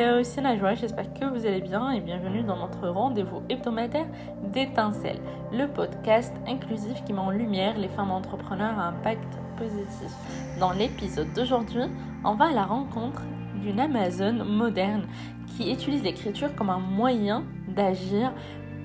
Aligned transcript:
Hello, 0.00 0.22
c'est 0.22 0.40
Najwa, 0.40 0.76
j'espère 0.76 1.12
que 1.12 1.24
vous 1.24 1.44
allez 1.44 1.60
bien 1.60 1.90
et 1.90 2.00
bienvenue 2.00 2.44
dans 2.44 2.56
notre 2.56 2.86
rendez-vous 2.86 3.42
hebdomadaire 3.48 4.06
d'étincelles, 4.44 5.18
le 5.52 5.66
podcast 5.66 6.32
inclusif 6.46 7.02
qui 7.04 7.12
met 7.12 7.18
en 7.18 7.32
lumière 7.32 7.76
les 7.76 7.88
femmes 7.88 8.12
entrepreneurs 8.12 8.78
à 8.78 8.90
impact 8.90 9.26
positif. 9.56 10.12
Dans 10.60 10.70
l'épisode 10.70 11.32
d'aujourd'hui, 11.32 11.82
on 12.24 12.36
va 12.36 12.44
à 12.44 12.52
la 12.52 12.64
rencontre 12.64 13.22
d'une 13.60 13.80
Amazon 13.80 14.44
moderne 14.44 15.02
qui 15.48 15.72
utilise 15.72 16.04
l'écriture 16.04 16.54
comme 16.54 16.70
un 16.70 16.78
moyen 16.78 17.42
d'agir 17.66 18.32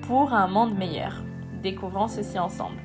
pour 0.08 0.34
un 0.34 0.48
monde 0.48 0.76
meilleur. 0.76 1.22
Découvrons 1.62 2.08
ceci 2.08 2.40
ensemble. 2.40 2.83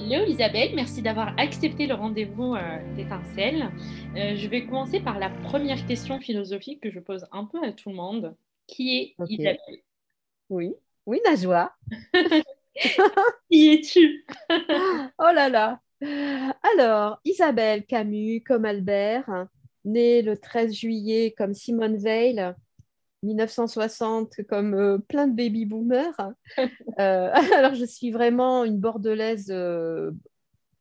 Hello 0.00 0.24
Isabelle, 0.26 0.76
merci 0.76 1.02
d'avoir 1.02 1.36
accepté 1.40 1.88
le 1.88 1.94
rendez-vous 1.94 2.54
euh, 2.54 2.94
d'étincelles. 2.94 3.68
Euh, 4.16 4.36
je 4.36 4.46
vais 4.46 4.64
commencer 4.64 5.00
par 5.00 5.18
la 5.18 5.28
première 5.28 5.84
question 5.86 6.20
philosophique 6.20 6.80
que 6.80 6.90
je 6.90 7.00
pose 7.00 7.26
un 7.32 7.44
peu 7.44 7.58
à 7.64 7.72
tout 7.72 7.88
le 7.90 7.96
monde. 7.96 8.36
Qui 8.68 8.96
est 8.96 9.16
Isabelle 9.28 9.58
Oui, 10.50 10.72
oui, 11.04 11.20
Najwa. 11.26 11.74
Qui 13.50 13.74
es-tu? 13.74 14.24
Oh 15.18 15.32
là 15.34 15.48
là 15.48 15.80
Alors, 16.74 17.20
Isabelle 17.24 17.84
Camus, 17.84 18.42
comme 18.42 18.66
Albert, 18.66 19.48
née 19.84 20.22
le 20.22 20.38
13 20.38 20.74
juillet 20.74 21.34
comme 21.36 21.54
Simone 21.54 21.96
Veil, 21.96 22.54
1960 23.22 24.42
comme 24.48 24.74
euh, 24.74 24.98
plein 24.98 25.26
de 25.26 25.34
baby 25.34 25.66
boomers. 25.66 26.18
Euh, 26.98 27.30
alors 27.56 27.74
je 27.74 27.84
suis 27.84 28.10
vraiment 28.10 28.64
une 28.64 28.78
bordelaise 28.78 29.50
euh, 29.50 30.12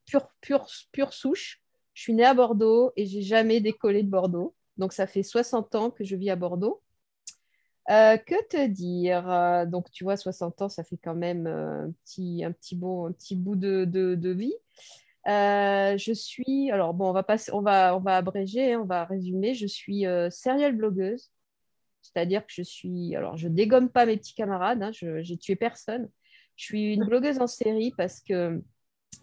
pure, 0.06 0.30
pure, 0.42 0.68
pure 0.92 1.14
souche. 1.14 1.62
Je 1.94 2.04
suis 2.04 2.14
née 2.14 2.26
à 2.26 2.34
Bordeaux 2.34 2.92
et 2.96 3.06
j'ai 3.06 3.22
jamais 3.22 3.60
décollé 3.60 4.04
de 4.04 4.10
Bordeaux. 4.10 4.56
Donc 4.78 4.94
ça 4.94 5.08
fait 5.08 5.24
60 5.24 5.76
ans 5.76 5.90
que 5.90 6.04
je 6.04 6.16
vis 6.16 6.30
à 6.30 6.36
Bordeaux. 6.36 6.84
que 7.88 8.48
te 8.48 8.68
dire? 8.68 9.66
Donc 9.68 9.90
tu 9.90 10.04
vois, 10.04 10.16
60 10.16 10.62
ans, 10.62 10.70
ça 10.70 10.84
fait 10.84 10.98
quand 10.98 11.16
même 11.16 11.48
un 11.48 11.92
petit, 12.04 12.44
un 12.44 12.50
un 12.50 12.52
petit 12.52 13.36
bout 13.36 13.56
de, 13.56 13.86
de, 13.86 14.30
vie. 14.30 14.54
je 15.26 16.12
suis, 16.14 16.70
alors 16.70 16.94
bon, 16.94 17.10
on 17.10 17.14
va, 17.14 17.24
passer, 17.24 17.52
on 17.52 17.62
va, 17.62 17.98
on 17.98 18.00
va 18.00 18.18
abréger, 18.18 18.74
hein, 18.74 18.82
on 18.84 18.86
va 18.86 19.06
résumer. 19.06 19.56
Je 19.56 19.66
suis 19.66 20.06
serial 20.30 20.76
blogueuse 20.76 21.32
c'est-à-dire 22.14 22.46
que 22.46 22.54
je 22.54 22.62
suis. 22.62 23.16
Alors, 23.16 23.38
je 23.38 23.48
dégomme 23.48 23.90
pas 23.90 24.06
mes 24.06 24.18
petits 24.18 24.34
camarades, 24.34 24.82
hein, 24.82 24.92
je 24.92 25.22
j'ai 25.22 25.38
tué 25.38 25.56
personne. 25.56 26.10
Je 26.56 26.66
suis 26.66 26.94
une 26.94 27.06
blogueuse 27.06 27.40
en 27.40 27.48
série 27.48 27.94
parce 27.98 28.22
que 28.22 28.62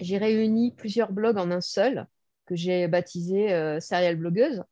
j'ai 0.01 0.19
réuni 0.19 0.73
plusieurs 0.73 1.13
blogs 1.13 1.39
en 1.39 1.51
un 1.51 1.61
seul, 1.61 2.07
que 2.47 2.55
j'ai 2.55 2.87
baptisé 2.89 3.53
euh, 3.53 3.81
Serial 3.81 4.17
Blogueuse, 4.17 4.63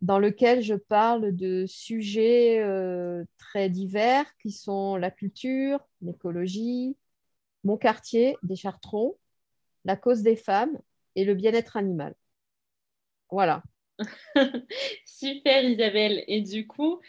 dans 0.00 0.18
lequel 0.18 0.62
je 0.62 0.74
parle 0.74 1.34
de 1.34 1.64
sujets 1.66 2.60
euh, 2.60 3.24
très 3.38 3.68
divers 3.68 4.26
qui 4.38 4.50
sont 4.50 4.96
la 4.96 5.10
culture, 5.10 5.80
l'écologie, 6.00 6.96
mon 7.62 7.76
quartier, 7.76 8.36
des 8.42 8.56
chartrons, 8.56 9.16
la 9.84 9.96
cause 9.96 10.22
des 10.22 10.36
femmes 10.36 10.78
et 11.14 11.24
le 11.24 11.34
bien-être 11.34 11.76
animal. 11.76 12.14
Voilà. 13.30 13.62
Super 15.04 15.64
Isabelle. 15.64 16.24
Et 16.26 16.40
du 16.40 16.66
coup, 16.66 17.00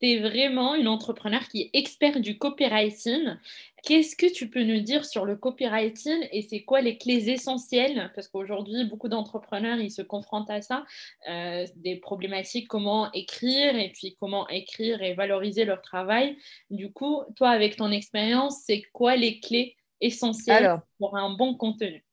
tu 0.00 0.10
es 0.10 0.18
vraiment 0.18 0.74
une 0.74 0.88
entrepreneur 0.88 1.40
qui 1.48 1.62
est 1.62 1.70
expert 1.72 2.20
du 2.20 2.38
copywriting. 2.38 3.36
Qu'est-ce 3.82 4.16
que 4.16 4.30
tu 4.30 4.50
peux 4.50 4.62
nous 4.62 4.80
dire 4.80 5.04
sur 5.04 5.24
le 5.24 5.36
copywriting 5.36 6.28
et 6.32 6.42
c'est 6.42 6.64
quoi 6.64 6.80
les 6.80 6.98
clés 6.98 7.30
essentielles? 7.30 8.10
Parce 8.14 8.28
qu'aujourd'hui, 8.28 8.84
beaucoup 8.84 9.08
d'entrepreneurs, 9.08 9.78
ils 9.78 9.92
se 9.92 10.02
confrontent 10.02 10.50
à 10.50 10.60
ça, 10.60 10.84
euh, 11.30 11.64
des 11.76 11.96
problématiques, 11.96 12.68
comment 12.68 13.10
écrire 13.12 13.76
et 13.76 13.90
puis 13.90 14.16
comment 14.20 14.48
écrire 14.48 15.02
et 15.02 15.14
valoriser 15.14 15.64
leur 15.64 15.82
travail. 15.82 16.36
Du 16.70 16.92
coup, 16.92 17.22
toi, 17.36 17.50
avec 17.50 17.76
ton 17.76 17.90
expérience, 17.90 18.62
c'est 18.64 18.82
quoi 18.92 19.16
les 19.16 19.40
clés 19.40 19.76
essentielles 20.00 20.80
pour 20.98 21.16
un 21.16 21.30
bon 21.30 21.54
contenu? 21.54 22.05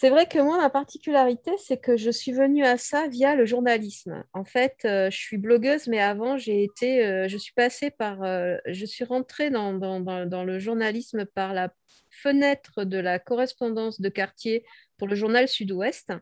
C'est 0.00 0.08
vrai 0.08 0.26
que 0.26 0.38
moi, 0.38 0.56
ma 0.56 0.70
particularité, 0.70 1.50
c'est 1.58 1.76
que 1.76 1.98
je 1.98 2.10
suis 2.10 2.32
venue 2.32 2.64
à 2.64 2.78
ça 2.78 3.06
via 3.08 3.36
le 3.36 3.44
journalisme. 3.44 4.24
En 4.32 4.46
fait, 4.46 4.78
euh, 4.86 5.10
je 5.10 5.16
suis 5.18 5.36
blogueuse, 5.36 5.88
mais 5.88 6.00
avant, 6.00 6.38
j'ai 6.38 6.64
été, 6.64 7.04
euh, 7.04 7.28
je 7.28 7.36
suis 7.36 7.52
passée 7.52 7.90
par, 7.90 8.22
euh, 8.22 8.56
je 8.64 8.86
suis 8.86 9.04
rentrée 9.04 9.50
dans, 9.50 9.74
le 9.74 10.58
journalisme 10.58 11.26
par 11.26 11.52
la 11.52 11.68
fenêtre 12.08 12.84
de 12.84 12.96
la 12.96 13.18
correspondance 13.18 14.00
de 14.00 14.08
quartier 14.08 14.64
pour 14.96 15.06
le 15.06 15.14
journal 15.14 15.46
Sud-Ouest. 15.48 16.14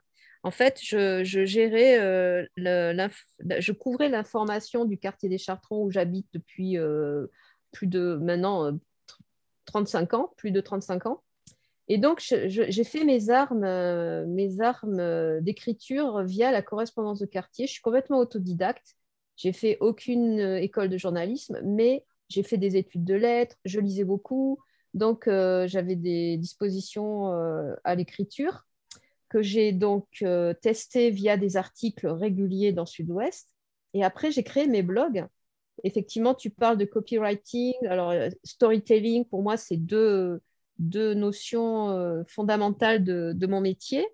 En 0.43 0.51
fait, 0.51 0.81
je, 0.83 1.23
gérais, 1.23 2.49
je 2.57 3.73
couvrais 3.73 4.09
l'information 4.09 4.87
du 4.87 4.99
quartier 4.99 5.29
des 5.29 5.39
Chartrons 5.39 5.85
où 5.85 5.93
j'habite 5.93 6.27
depuis 6.33 6.79
plus 7.71 7.87
de 7.87 8.19
maintenant 8.21 8.77
35 9.67 10.15
ans, 10.15 10.33
plus 10.37 10.51
de 10.51 10.61
35 10.61 11.07
ans. 11.07 11.23
Et 11.89 11.97
donc, 11.97 12.21
j'ai 12.21 12.85
fait 12.85 13.05
mes 13.05 13.31
armes, 13.31 13.65
euh, 13.65 14.27
mes 14.27 14.61
armes 14.61 15.01
euh, 15.01 15.41
d'écriture 15.41 16.23
via 16.23 16.51
la 16.53 16.61
correspondance 16.61 17.19
de 17.19 17.27
quartier. 17.27 17.67
Je 17.67 17.73
suis 17.73 17.81
complètement 17.81 18.19
autodidacte. 18.19 18.95
J'ai 19.37 19.55
fait 19.55 19.79
aucune 19.81 20.39
euh, 20.39 20.61
école 20.61 20.91
de 20.91 20.99
journalisme, 20.99 21.61
mais 21.65 22.05
j'ai 22.29 22.43
fait 22.43 22.59
des 22.59 22.77
études 22.77 23.05
de 23.05 23.15
lettres. 23.15 23.57
Je 23.65 23.81
lisais 23.81 24.05
beaucoup, 24.05 24.59
donc 24.93 25.25
j'avais 25.27 25.97
des 25.97 26.37
dispositions 26.37 27.33
à 27.85 27.95
l'écriture 27.95 28.67
que 29.31 29.41
j'ai 29.41 29.73
donc 29.73 30.23
testé 30.61 31.11
via 31.11 31.39
des 31.39 31.57
articles 31.57 32.07
réguliers 32.07 32.73
dans 32.73 32.85
Sud-Ouest. 32.85 33.49
Et 33.95 34.05
après, 34.05 34.31
j'ai 34.31 34.43
créé 34.43 34.67
mes 34.67 34.83
blogs. 34.83 35.27
Effectivement, 35.85 36.35
tu 36.35 36.51
parles 36.51 36.77
de 36.77 36.85
copywriting. 36.85 37.75
Alors, 37.87 38.13
storytelling, 38.45 39.25
pour 39.25 39.43
moi, 39.43 39.57
c'est 39.57 39.79
deux 39.79 40.43
deux 40.79 41.15
notions 41.15 41.91
euh, 41.91 42.23
fondamentales 42.27 43.05
de, 43.05 43.47
mon 43.47 43.61
métier. 43.61 44.07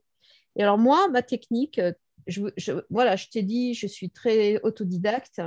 Et 0.56 0.62
alors 0.62 0.78
moi, 0.78 1.08
ma 1.08 1.22
technique, 1.22 1.78
euh, 1.78 1.92
je, 2.26 2.42
voilà, 2.90 3.16
je 3.16 3.28
t'ai 3.28 3.42
dit, 3.42 3.74
je 3.74 3.86
suis 3.86 4.10
très 4.10 4.60
autodidacte. 4.62 5.42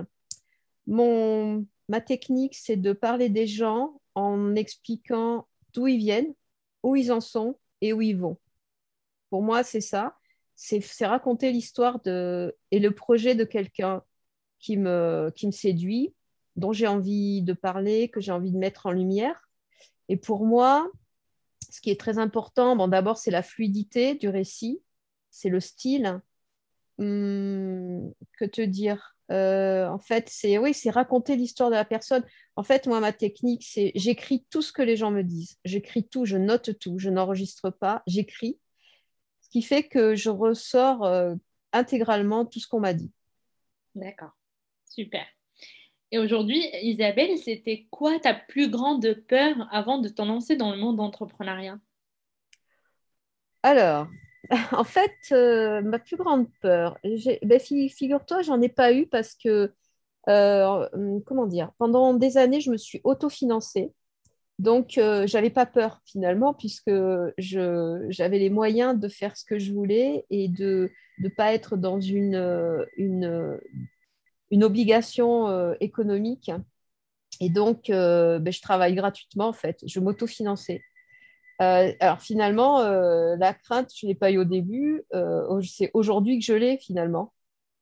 Mon, 0.86 1.66
ma 1.90 2.02
technique, 2.02 2.56
c'est 2.56 2.78
de 2.78 2.94
parler 2.94 3.30
des 3.30 3.48
gens 3.48 4.00
en 4.16 4.56
expliquant 4.56 5.48
d'où 5.74 5.88
ils 5.88 5.98
viennent, 5.98 6.34
où 6.84 6.96
ils 6.96 7.12
en 7.12 7.22
sont 7.22 7.58
et 7.82 7.94
où 7.94 8.02
ils 8.02 8.18
vont. 8.18 8.38
Pour 9.30 9.42
moi, 9.42 9.64
c'est 9.64 9.82
ça. 9.82 10.16
C'est 10.56 11.06
raconter 11.06 11.52
l'histoire 11.52 12.00
et 12.06 12.80
le 12.80 12.92
projet 12.92 13.36
de 13.36 13.44
quelqu'un 13.44 14.02
qui 14.60 14.78
me, 14.78 15.32
qui 15.36 15.46
me 15.46 15.52
séduit, 15.52 16.16
dont 16.56 16.74
j'ai 16.74 16.88
envie 16.88 17.44
de 17.44 17.54
parler, 17.54 18.10
que 18.10 18.20
j'ai 18.20 18.32
envie 18.32 18.52
de 18.52 18.58
mettre 18.58 18.88
en 18.88 18.92
lumière. 18.92 19.48
Et 20.10 20.18
pour 20.18 20.46
moi, 20.46 20.90
ce 21.70 21.82
qui 21.82 21.90
est 21.92 22.00
très 22.00 22.18
important, 22.18 22.76
bon, 22.76 22.88
d'abord, 22.88 23.18
c'est 23.18 23.32
la 23.32 23.44
fluidité 23.44 24.16
du 24.16 24.30
récit, 24.30 24.82
c'est 25.30 25.50
le 25.50 25.60
style. 25.60 26.22
Hum, 27.00 28.12
que 28.40 28.46
te 28.46 28.62
dire? 28.62 29.16
Euh, 29.32 29.88
En 29.88 30.00
fait, 30.00 30.30
c'est 30.30 30.58
oui, 30.58 30.74
c'est 30.74 30.90
raconter 30.90 31.36
l'histoire 31.36 31.70
de 31.70 31.76
la 31.76 31.86
personne. 31.86 32.24
En 32.56 32.64
fait, 32.64 32.88
moi, 32.88 33.00
ma 33.00 33.14
technique, 33.14 33.64
c'est 33.64 33.92
j'écris 33.96 34.46
tout 34.50 34.62
ce 34.62 34.72
que 34.72 34.82
les 34.82 34.96
gens 34.98 35.12
me 35.12 35.24
disent. 35.24 35.58
J'écris 35.66 36.08
tout, 36.08 36.26
je 36.26 36.38
note 36.38 36.80
tout, 36.80 36.98
je 36.98 37.10
n'enregistre 37.10 37.70
pas, 37.70 38.04
j'écris. 38.08 38.60
Ce 39.42 39.50
qui 39.50 39.62
fait 39.62 39.84
que 39.84 40.16
je 40.16 40.30
ressors 40.30 41.06
euh, 41.06 41.36
intégralement 41.72 42.46
tout 42.46 42.60
ce 42.60 42.68
qu'on 42.68 42.80
m'a 42.80 42.94
dit. 42.94 43.12
D'accord, 43.96 44.32
super. 44.86 45.26
Et 46.12 46.20
aujourd'hui, 46.20 46.64
Isabelle, 46.82 47.38
c'était 47.38 47.86
quoi 47.92 48.18
ta 48.20 48.34
plus 48.34 48.70
grande 48.70 49.14
peur 49.28 49.68
avant 49.72 49.98
de 50.00 50.08
t'en 50.08 50.26
lancer 50.26 50.56
dans 50.56 50.72
le 50.72 50.78
monde 50.78 50.98
d'entrepreneuriat? 50.98 51.80
Alors, 53.64 54.08
en 54.72 54.84
fait, 54.84 55.12
euh, 55.32 55.82
ma 55.82 56.00
plus 56.00 56.16
grande 56.16 56.48
peur, 56.62 56.98
ben, 57.44 57.60
figure-toi, 57.60 58.42
j'en 58.42 58.62
ai 58.62 58.70
pas 58.70 58.94
eu 58.94 59.08
parce 59.08 59.36
que, 59.36 59.74
euh, 60.30 61.20
comment 61.26 61.46
dire, 61.46 61.72
pendant 61.78 62.14
des 62.14 62.38
années, 62.38 62.62
je 62.62 62.72
me 62.72 62.78
suis 62.78 63.02
autofinancée. 63.04 63.92
Donc, 64.60 64.98
euh, 64.98 65.28
j'avais 65.28 65.50
pas 65.50 65.66
peur 65.66 66.02
finalement, 66.06 66.54
puisque 66.54 66.92
j'avais 67.38 68.40
les 68.40 68.50
moyens 68.50 68.98
de 69.00 69.08
faire 69.08 69.36
ce 69.38 69.46
que 69.46 69.60
je 69.60 69.74
voulais 69.74 70.26
et 70.30 70.48
de 70.48 70.90
ne 71.20 71.30
pas 71.30 71.54
être 71.54 71.78
dans 71.78 72.00
une, 72.00 72.86
une, 72.96 73.60
une 74.52 74.64
obligation 74.64 75.48
euh, 75.50 75.74
économique. 75.80 76.52
Et 77.40 77.50
donc, 77.50 77.90
euh, 77.90 78.40
ben, 78.40 78.52
je 78.52 78.62
travaille 78.62 78.96
gratuitement, 78.96 79.48
en 79.48 79.54
fait. 79.54 79.80
Je 79.86 80.00
m'autofinançais. 80.00 80.82
Euh, 81.62 81.92
alors 82.00 82.22
finalement, 82.22 82.84
la 82.84 83.54
crainte, 83.54 83.92
je 83.96 84.06
ne 84.06 84.12
l'ai 84.12 84.16
pas 84.16 84.32
eu 84.32 84.38
au 84.38 84.44
début. 84.44 85.04
c'est 85.64 85.92
aujourd'hui 85.94 86.40
que 86.40 86.46
je 86.46 86.54
l'ai 86.54 86.78
finalement. 86.78 87.34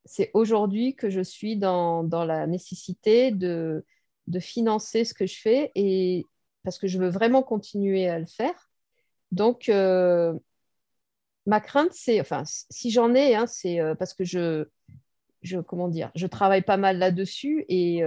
C'est 0.04 0.30
aujourd'hui 0.34 0.94
que 0.94 1.10
je 1.10 1.20
suis 1.20 1.56
dans, 1.56 2.04
dans 2.04 2.24
la 2.24 2.46
nécessité 2.46 3.32
de, 3.32 3.84
de, 4.28 4.40
financer 4.40 5.04
ce 5.04 5.14
que 5.14 5.26
je 5.26 5.38
fais 5.40 5.72
et 5.74 6.24
parce 6.62 6.78
que 6.78 6.86
je 6.86 6.98
veux 6.98 7.08
vraiment 7.08 7.42
continuer 7.42 8.08
à 8.08 8.18
le 8.18 8.26
faire. 8.26 8.70
Donc, 9.32 9.68
ma 9.68 11.60
crainte, 11.60 11.92
c'est, 11.92 12.20
enfin, 12.20 12.44
si 12.44 12.90
j'en 12.90 13.14
ai, 13.14 13.34
hein, 13.34 13.46
c'est 13.46 13.78
parce 13.98 14.14
que 14.14 14.24
je, 14.24 14.66
je, 15.42 15.58
comment 15.58 15.88
dire, 15.88 16.10
je 16.14 16.26
travaille 16.26 16.62
pas 16.62 16.76
mal 16.76 16.98
là-dessus 16.98 17.64
et 17.68 18.02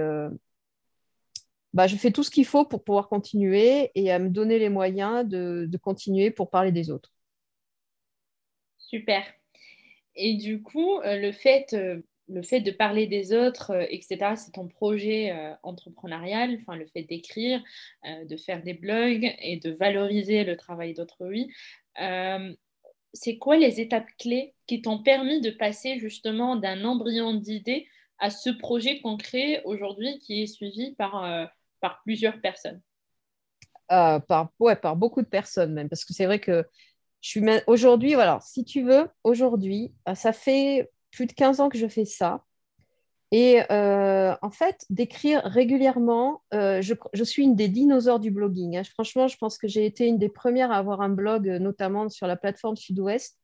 bah, 1.72 1.86
je 1.86 1.96
fais 1.96 2.10
tout 2.10 2.24
ce 2.24 2.30
qu'il 2.30 2.46
faut 2.46 2.64
pour 2.64 2.82
pouvoir 2.82 3.08
continuer 3.08 3.90
et 3.94 4.10
à 4.10 4.18
me 4.18 4.28
donner 4.28 4.58
les 4.58 4.68
moyens 4.68 5.26
de, 5.26 5.68
continuer 5.80 6.30
pour 6.30 6.50
parler 6.50 6.72
des 6.72 6.90
autres. 6.90 7.12
Super. 8.78 9.22
Et 10.16 10.34
du 10.34 10.62
coup, 10.62 11.00
le 11.04 11.30
fait 11.32 11.72
le 12.30 12.42
fait 12.42 12.60
de 12.60 12.70
parler 12.70 13.06
des 13.06 13.32
autres, 13.32 13.72
euh, 13.72 13.86
etc., 13.90 14.36
c'est 14.36 14.52
ton 14.52 14.68
projet 14.68 15.32
euh, 15.32 15.52
entrepreneurial, 15.62 16.56
enfin, 16.60 16.76
le 16.76 16.86
fait 16.86 17.02
d'écrire, 17.02 17.62
euh, 18.06 18.24
de 18.24 18.36
faire 18.36 18.62
des 18.62 18.74
blogs 18.74 19.34
et 19.40 19.58
de 19.58 19.72
valoriser 19.72 20.44
le 20.44 20.56
travail 20.56 20.94
d'autrui. 20.94 21.52
C'est 23.12 23.38
quoi 23.38 23.56
les 23.56 23.80
étapes 23.80 24.08
clés 24.18 24.54
qui 24.66 24.82
t'ont 24.82 25.02
permis 25.02 25.40
de 25.40 25.50
passer 25.50 25.98
justement 25.98 26.56
d'un 26.56 26.84
embryon 26.84 27.34
d'idée 27.34 27.86
à 28.18 28.30
ce 28.30 28.50
projet 28.50 29.00
concret 29.00 29.62
aujourd'hui 29.64 30.18
qui 30.18 30.42
est 30.42 30.46
suivi 30.46 30.94
par, 30.94 31.48
par 31.80 32.02
plusieurs 32.02 32.40
personnes? 32.40 32.80
Par, 33.88 34.52
ouais, 34.60 34.76
par 34.76 34.94
beaucoup 34.94 35.22
de 35.22 35.26
personnes 35.26 35.72
même, 35.72 35.88
parce 35.88 36.04
que 36.04 36.12
c'est 36.12 36.26
vrai 36.26 36.38
que 36.38 36.64
je 37.20 37.28
suis 37.28 37.42
aujourd'hui, 37.66 38.14
voilà, 38.14 38.38
si 38.42 38.64
tu 38.64 38.82
veux, 38.82 39.08
aujourd'hui, 39.24 39.92
ça 40.14 40.32
fait 40.32 40.90
plus 41.10 41.26
de 41.26 41.32
15 41.32 41.60
ans 41.60 41.68
que 41.68 41.78
je 41.78 41.88
fais 41.88 42.04
ça. 42.04 42.44
Et 43.32 43.62
euh, 43.70 44.34
en 44.42 44.50
fait, 44.50 44.84
d'écrire 44.90 45.42
régulièrement, 45.44 46.42
euh, 46.52 46.82
je, 46.82 47.24
suis 47.24 47.44
une 47.44 47.54
des 47.54 47.68
dinosaures 47.68 48.18
du 48.18 48.32
blogging. 48.32 48.76
Hein. 48.76 48.82
Franchement, 48.84 49.28
je 49.28 49.36
pense 49.36 49.56
que 49.56 49.68
j'ai 49.68 49.86
été 49.86 50.06
une 50.06 50.18
des 50.18 50.28
premières 50.28 50.72
à 50.72 50.78
avoir 50.78 51.00
un 51.00 51.10
blog, 51.10 51.48
euh, 51.48 51.58
notamment 51.60 52.08
sur 52.08 52.26
la 52.26 52.36
plateforme 52.36 52.76
Sud-Ouest. 52.76 53.38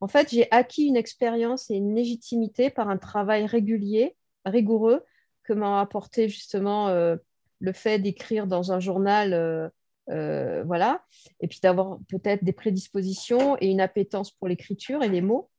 En 0.00 0.08
fait, 0.08 0.28
j'ai 0.30 0.46
acquis 0.50 0.84
une 0.84 0.96
expérience 0.96 1.70
et 1.70 1.76
une 1.76 1.94
légitimité 1.94 2.68
par 2.68 2.90
un 2.90 2.98
travail 2.98 3.46
régulier, 3.46 4.16
rigoureux, 4.44 5.04
que 5.42 5.52
m'a 5.52 5.80
apporté 5.80 6.28
justement 6.28 6.88
le 6.88 7.72
fait 7.72 7.98
d'écrire 7.98 8.46
dans 8.46 8.72
un 8.72 8.80
journal. 8.80 9.70
voilà, 10.06 11.04
et 11.40 11.48
puis 11.48 11.60
d'avoir 11.62 11.98
peut-être 12.08 12.42
des 12.44 12.54
prédispositions 12.54 13.58
et 13.60 13.66
une 13.66 13.82
appétence 13.82 14.30
pour 14.30 14.48
l'écriture 14.48 15.02
et 15.02 15.10
les 15.10 15.20
mots. 15.20 15.50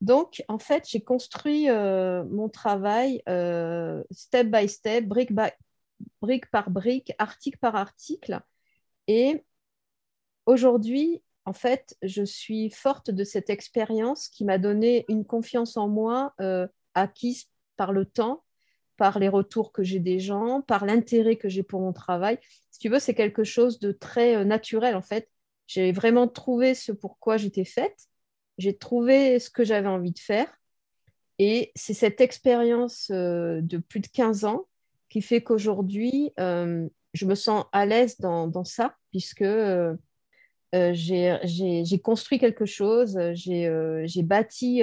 Donc, 0.00 0.42
en 0.48 0.58
fait, 0.58 0.86
j'ai 0.88 1.00
construit 1.00 1.70
euh, 1.70 2.24
mon 2.24 2.48
travail 2.48 3.22
euh, 3.28 4.02
step 4.10 4.48
by 4.48 4.68
step, 4.68 5.06
brique, 5.06 5.30
par 6.50 6.70
brique, 6.70 7.12
article 7.18 7.58
par 7.58 7.76
article. 7.76 8.40
Et 9.06 9.44
aujourd'hui, 10.46 11.22
en 11.46 11.52
fait, 11.52 11.96
je 12.02 12.22
suis 12.22 12.70
forte 12.70 13.10
de 13.10 13.24
cette 13.24 13.50
expérience 13.50 14.28
qui 14.28 14.44
m'a 14.44 14.58
donné 14.58 15.04
une 15.08 15.24
confiance 15.24 15.76
en 15.76 15.88
moi 15.88 16.34
euh, 16.40 16.66
acquise 16.94 17.46
par 17.76 17.92
le 17.92 18.04
temps, 18.04 18.44
par 18.96 19.18
les 19.18 19.28
retours 19.28 19.72
que 19.72 19.82
j'ai 19.82 20.00
des 20.00 20.20
gens, 20.20 20.62
par 20.62 20.86
l'intérêt 20.86 21.36
que 21.36 21.48
j'ai 21.48 21.62
pour 21.62 21.80
mon 21.80 21.92
travail. 21.92 22.38
Si 22.70 22.78
tu 22.78 22.88
veux, 22.88 22.98
c'est 22.98 23.14
quelque 23.14 23.44
chose 23.44 23.78
de 23.78 23.92
très 23.92 24.44
naturel, 24.44 24.96
en 24.96 25.02
fait. 25.02 25.30
J'ai 25.66 25.92
vraiment 25.92 26.28
trouvé 26.28 26.74
ce 26.74 26.92
pourquoi 26.92 27.36
j'étais 27.36 27.64
faite 27.64 28.08
j'ai 28.58 28.76
trouvé 28.76 29.38
ce 29.38 29.50
que 29.50 29.64
j'avais 29.64 29.88
envie 29.88 30.12
de 30.12 30.18
faire. 30.18 30.48
Et 31.38 31.72
c'est 31.74 31.94
cette 31.94 32.20
expérience 32.20 33.10
euh, 33.10 33.60
de 33.60 33.78
plus 33.78 34.00
de 34.00 34.06
15 34.06 34.44
ans 34.44 34.66
qui 35.08 35.20
fait 35.20 35.42
qu'aujourd'hui, 35.42 36.32
euh, 36.38 36.88
je 37.12 37.26
me 37.26 37.34
sens 37.34 37.64
à 37.72 37.86
l'aise 37.86 38.18
dans, 38.20 38.64
ça, 38.64 38.96
puisque 39.10 39.42
euh, 39.42 39.96
j'ai 40.72 42.00
construit 42.02 42.38
quelque 42.38 42.66
chose, 42.66 43.18
j'ai 43.34 44.22
bâti, 44.22 44.82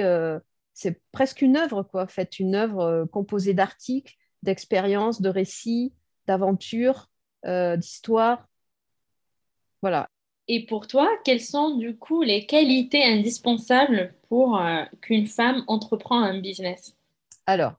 c'est 0.72 1.02
presque 1.12 1.42
une 1.42 1.58
œuvre, 1.58 1.82
quoi, 1.82 2.04
en 2.04 2.08
fait, 2.08 2.38
une 2.40 2.54
œuvre 2.54 3.06
composée 3.12 3.52
d'articles, 3.52 4.14
d'expériences, 4.42 5.20
de 5.20 5.28
récits, 5.28 5.92
d'aventures, 6.26 7.10
d'histoires. 7.44 8.48
Voilà. 9.82 10.08
Et 10.48 10.66
pour 10.66 10.86
toi, 10.86 11.08
quelles 11.24 11.40
sont 11.40 11.76
du 11.76 11.96
coup 11.96 12.22
les 12.22 12.46
qualités 12.46 13.04
indispensables 13.04 14.14
pour 14.28 14.58
euh, 14.58 14.82
qu'une 15.00 15.26
femme 15.26 15.62
entreprend 15.66 16.20
un 16.20 16.40
business? 16.40 16.94
Alors, 17.46 17.74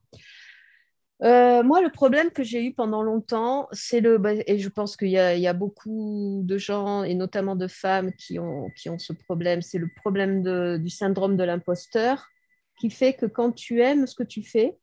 euh, 1.23 1.63
moi, 1.63 1.81
le 1.81 1.89
problème 1.89 2.31
que 2.31 2.43
j'ai 2.43 2.65
eu 2.65 2.73
pendant 2.73 3.01
longtemps, 3.01 3.67
c'est 3.71 4.01
le, 4.01 4.17
bah, 4.17 4.33
et 4.47 4.59
je 4.59 4.69
pense 4.69 4.97
qu'il 4.97 5.09
y, 5.09 5.17
a 5.17 5.53
beaucoup 5.53 6.41
de 6.43 6.57
gens, 6.57 7.03
et 7.03 7.15
notamment 7.15 7.55
de 7.55 7.67
femmes, 7.67 8.11
qui 8.13 8.39
ont, 8.39 8.69
qui 8.75 8.89
ont 8.89 8.99
ce 8.99 9.13
problème, 9.13 9.61
c'est 9.61 9.77
le 9.77 9.89
problème 9.95 10.43
du 10.79 10.89
syndrome 10.89 11.37
de 11.37 11.43
l'imposteur, 11.43 12.27
qui 12.79 12.89
fait 12.89 13.13
que 13.13 13.25
quand 13.25 13.51
tu 13.53 13.81
aimes 13.81 14.07
ce 14.07 14.15
que 14.15 14.23
tu 14.23 14.43
fais, 14.43 14.77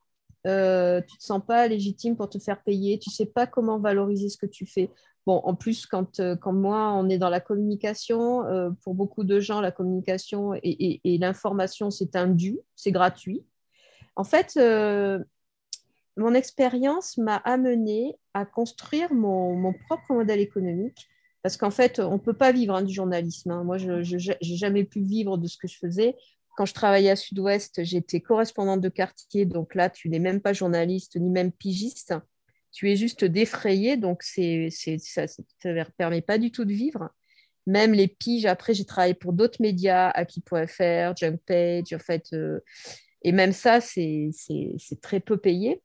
euh, 0.47 1.03
tu 1.03 1.15
ne 1.15 1.19
te 1.19 1.25
sens 1.25 1.43
pas 1.47 1.69
légitime 1.69 2.17
pour 2.17 2.31
te 2.31 2.39
faire 2.39 2.63
payer, 2.63 2.99
tu 2.99 3.11
ne 3.11 3.15
sais 3.15 3.27
pas 3.27 3.47
comment 3.47 3.79
valoriser 3.79 4.31
ce 4.31 4.39
que 4.39 4.47
tu 4.47 4.65
fais. 4.65 4.91
Bon, 5.27 5.41
en 5.45 5.55
plus, 5.55 5.87
quand, 5.87 6.19
euh, 6.21 6.35
quand 6.35 6.53
moi, 6.53 6.93
on 6.95 7.09
est 7.09 7.19
dans 7.19 7.29
la 7.29 7.41
communication, 7.41 8.45
euh, 8.47 8.71
pour 8.83 8.95
beaucoup 8.95 9.25
de 9.25 9.39
gens, 9.39 9.61
la 9.61 9.71
communication 9.71 10.55
et, 10.63 11.01
l'information, 11.05 11.91
c'est 11.91 12.17
un 12.17 12.29
dû, 12.29 12.59
c'est 12.75 12.93
gratuit. 12.93 13.45
En 14.17 14.25
fait, 14.25 14.55
euh, 14.57 15.23
mon 16.17 16.35
expérience 16.35 17.19
m'a 17.19 17.37
amené 17.37 18.19
à 18.35 18.47
construire 18.47 19.13
mon, 19.13 19.75
propre 19.87 20.13
modèle 20.15 20.41
économique 20.41 21.09
parce 21.43 21.57
qu'en 21.57 21.71
fait, 21.71 22.01
on 22.01 22.15
ne 22.15 22.19
peut 22.19 22.35
pas 22.35 22.53
vivre 22.53 22.75
hein, 22.75 22.83
du 22.83 22.93
journalisme. 22.93 23.51
Hein. 23.51 23.65
Moi, 23.65 23.79
je 23.79 24.17
n'ai 24.17 24.57
jamais 24.57 24.85
pu 24.85 25.01
vivre 25.01 25.39
de 25.39 25.47
ce 25.47 25.57
que 25.57 25.69
je 25.69 25.79
faisais. 25.79 26.17
Quand 26.57 26.67
je 26.67 26.75
travaillais 26.75 27.11
à 27.11 27.17
Sud-Ouest, 27.17 27.85
j'étais 27.85 28.21
correspondante 28.21 28.81
de 28.81 28.89
quartier, 28.89 29.47
donc 29.47 29.75
là, 29.75 29.89
tu 29.89 30.11
n'es 30.11 30.19
même 30.19 30.41
pas 30.41 30.53
journaliste 30.53 31.17
ni 31.17 31.31
même 31.31 31.53
pigiste 31.53 32.15
tu 32.73 32.91
es 32.91 32.97
juste 32.97 33.25
défrayé, 33.25 33.97
donc 33.97 34.23
c'est, 34.23 34.69
ça 34.71 35.23
ne 35.23 35.85
te 35.85 35.91
permet 35.97 36.21
pas 36.21 36.39
du 36.39 36.51
tout 36.51 36.65
de 36.65 36.73
vivre. 36.73 37.11
Même 37.67 37.93
les 37.93 38.09
piges, 38.09 38.47
après, 38.47 38.75
j'ai 38.75 38.85
travaillé 38.85 39.15
pour 39.15 39.33
d'autres 39.33 39.61
médias, 39.61 40.11
Aki.fr, 40.11 41.17
Junkpage, 41.17 41.93
en 41.93 41.99
fait, 41.99 42.33
euh, 42.33 42.61
et 43.23 43.33
même 43.33 43.53
ça, 43.53 43.81
c'est, 43.81 44.31
très 45.03 45.21
peu 45.21 45.37
payé. 45.37 45.83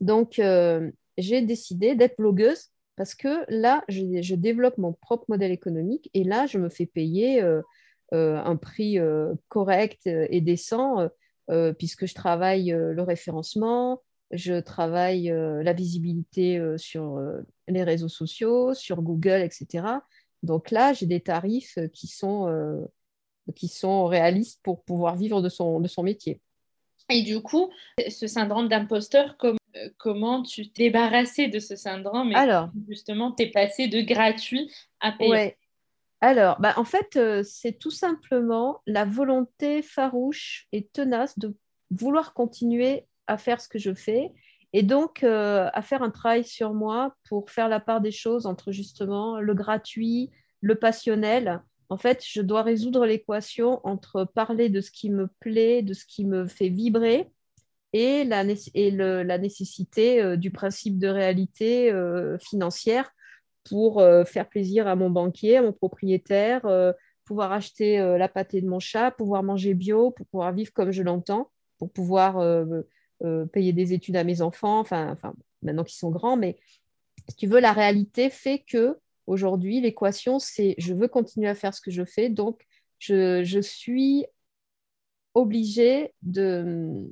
Donc, 0.00 0.38
euh, 0.38 0.90
j'ai 1.16 1.42
décidé 1.42 1.94
d'être 1.94 2.16
blogueuse 2.18 2.70
parce 2.96 3.14
que 3.14 3.44
là, 3.48 3.84
je, 3.88 4.34
développe 4.34 4.76
mon 4.76 4.92
propre 4.92 5.24
modèle 5.28 5.52
économique 5.52 6.10
et 6.14 6.24
là, 6.24 6.46
je 6.46 6.58
me 6.58 6.68
fais 6.68 6.86
payer 6.86 7.42
euh, 7.42 7.62
un 8.12 8.56
prix 8.56 8.98
correct 9.48 10.06
et 10.06 10.40
décent 10.40 11.08
puisque 11.78 12.06
je 12.06 12.14
travaille 12.14 12.70
le 12.70 13.02
référencement, 13.02 14.02
je 14.30 14.60
travaille 14.60 15.30
euh, 15.30 15.62
la 15.62 15.72
visibilité 15.72 16.58
euh, 16.58 16.76
sur 16.76 17.16
euh, 17.16 17.40
les 17.66 17.82
réseaux 17.82 18.08
sociaux, 18.08 18.74
sur 18.74 19.02
Google, 19.02 19.40
etc. 19.42 19.86
Donc 20.42 20.70
là, 20.70 20.92
j'ai 20.92 21.06
des 21.06 21.20
tarifs 21.20 21.78
qui 21.92 22.06
sont, 22.06 22.86
qui 23.56 23.66
sont 23.66 24.06
réalistes 24.06 24.60
pour 24.62 24.84
pouvoir 24.84 25.16
vivre 25.16 25.42
de 25.42 25.48
son, 25.48 25.80
de 25.80 25.88
son 25.88 26.04
métier. 26.04 26.40
Et 27.10 27.22
du 27.22 27.40
coup, 27.40 27.72
ce 28.08 28.28
syndrome 28.28 28.68
d'imposteur, 28.68 29.36
comment 29.96 30.42
tu 30.44 30.70
t'es 30.70 30.84
débarrassé 30.84 31.48
de 31.48 31.58
ce 31.58 31.74
syndrome 31.74 32.30
et 32.30 32.36
Alors, 32.36 32.70
justement, 32.88 33.32
tu 33.32 33.42
es 33.42 33.50
passé 33.50 33.88
de 33.88 34.00
gratuit 34.00 34.72
à 35.00 35.10
payant 35.10 35.32
ouais. 35.32 35.56
Alors, 36.20 36.60
bah, 36.60 36.74
en 36.76 36.84
fait, 36.84 37.18
c'est 37.42 37.80
tout 37.80 37.90
simplement 37.90 38.80
la 38.86 39.04
volonté 39.04 39.82
farouche 39.82 40.68
et 40.70 40.86
tenace 40.86 41.36
de 41.36 41.56
vouloir 41.90 42.32
continuer 42.32 43.07
à 43.28 43.38
faire 43.38 43.60
ce 43.60 43.68
que 43.68 43.78
je 43.78 43.94
fais 43.94 44.32
et 44.72 44.82
donc 44.82 45.22
euh, 45.22 45.68
à 45.72 45.82
faire 45.82 46.02
un 46.02 46.10
travail 46.10 46.44
sur 46.44 46.74
moi 46.74 47.14
pour 47.28 47.50
faire 47.50 47.68
la 47.68 47.80
part 47.80 48.00
des 48.00 48.10
choses 48.10 48.46
entre 48.46 48.72
justement 48.72 49.40
le 49.40 49.54
gratuit, 49.54 50.30
le 50.60 50.74
passionnel. 50.74 51.62
En 51.88 51.96
fait, 51.96 52.22
je 52.26 52.42
dois 52.42 52.62
résoudre 52.62 53.06
l'équation 53.06 53.80
entre 53.84 54.24
parler 54.24 54.68
de 54.68 54.80
ce 54.82 54.90
qui 54.90 55.10
me 55.10 55.28
plaît, 55.40 55.82
de 55.82 55.94
ce 55.94 56.04
qui 56.04 56.26
me 56.26 56.46
fait 56.46 56.68
vibrer 56.68 57.30
et 57.94 58.24
la, 58.24 58.44
et 58.74 58.90
la 58.90 59.38
nécessité 59.38 60.22
euh, 60.22 60.36
du 60.36 60.50
principe 60.50 60.98
de 60.98 61.08
réalité 61.08 61.90
euh, 61.90 62.36
financière 62.38 63.10
pour 63.64 64.02
faire 64.24 64.48
plaisir 64.48 64.88
à 64.88 64.96
mon 64.96 65.10
banquier, 65.10 65.58
à 65.58 65.62
mon 65.62 65.74
propriétaire, 65.74 66.62
pouvoir 67.26 67.52
acheter 67.52 67.98
la 67.98 68.26
pâtée 68.26 68.62
de 68.62 68.66
mon 68.66 68.78
chat, 68.78 69.10
pouvoir 69.10 69.42
manger 69.42 69.74
bio, 69.74 70.10
pour 70.10 70.26
pouvoir 70.28 70.54
vivre 70.54 70.72
comme 70.72 70.90
je 70.90 71.02
l'entends, 71.02 71.50
pour 71.76 71.92
pouvoir 71.92 72.38
euh, 73.24 73.46
payer 73.46 73.72
des 73.72 73.92
études 73.92 74.16
à 74.16 74.24
mes 74.24 74.42
enfants, 74.42 74.78
enfin, 74.78 75.10
enfin 75.10 75.34
maintenant 75.62 75.84
qu'ils 75.84 75.98
sont 75.98 76.10
grands, 76.10 76.36
mais 76.36 76.56
si 77.28 77.36
tu 77.36 77.46
veux, 77.46 77.60
la 77.60 77.72
réalité 77.72 78.30
fait 78.30 78.60
que 78.60 78.98
aujourd'hui, 79.26 79.80
l'équation, 79.80 80.38
c'est 80.38 80.74
je 80.78 80.94
veux 80.94 81.08
continuer 81.08 81.48
à 81.48 81.54
faire 81.54 81.74
ce 81.74 81.80
que 81.80 81.90
je 81.90 82.04
fais, 82.04 82.28
donc 82.28 82.64
je, 82.98 83.42
je 83.44 83.60
suis 83.60 84.26
obligée 85.34 86.12
de, 86.22 87.06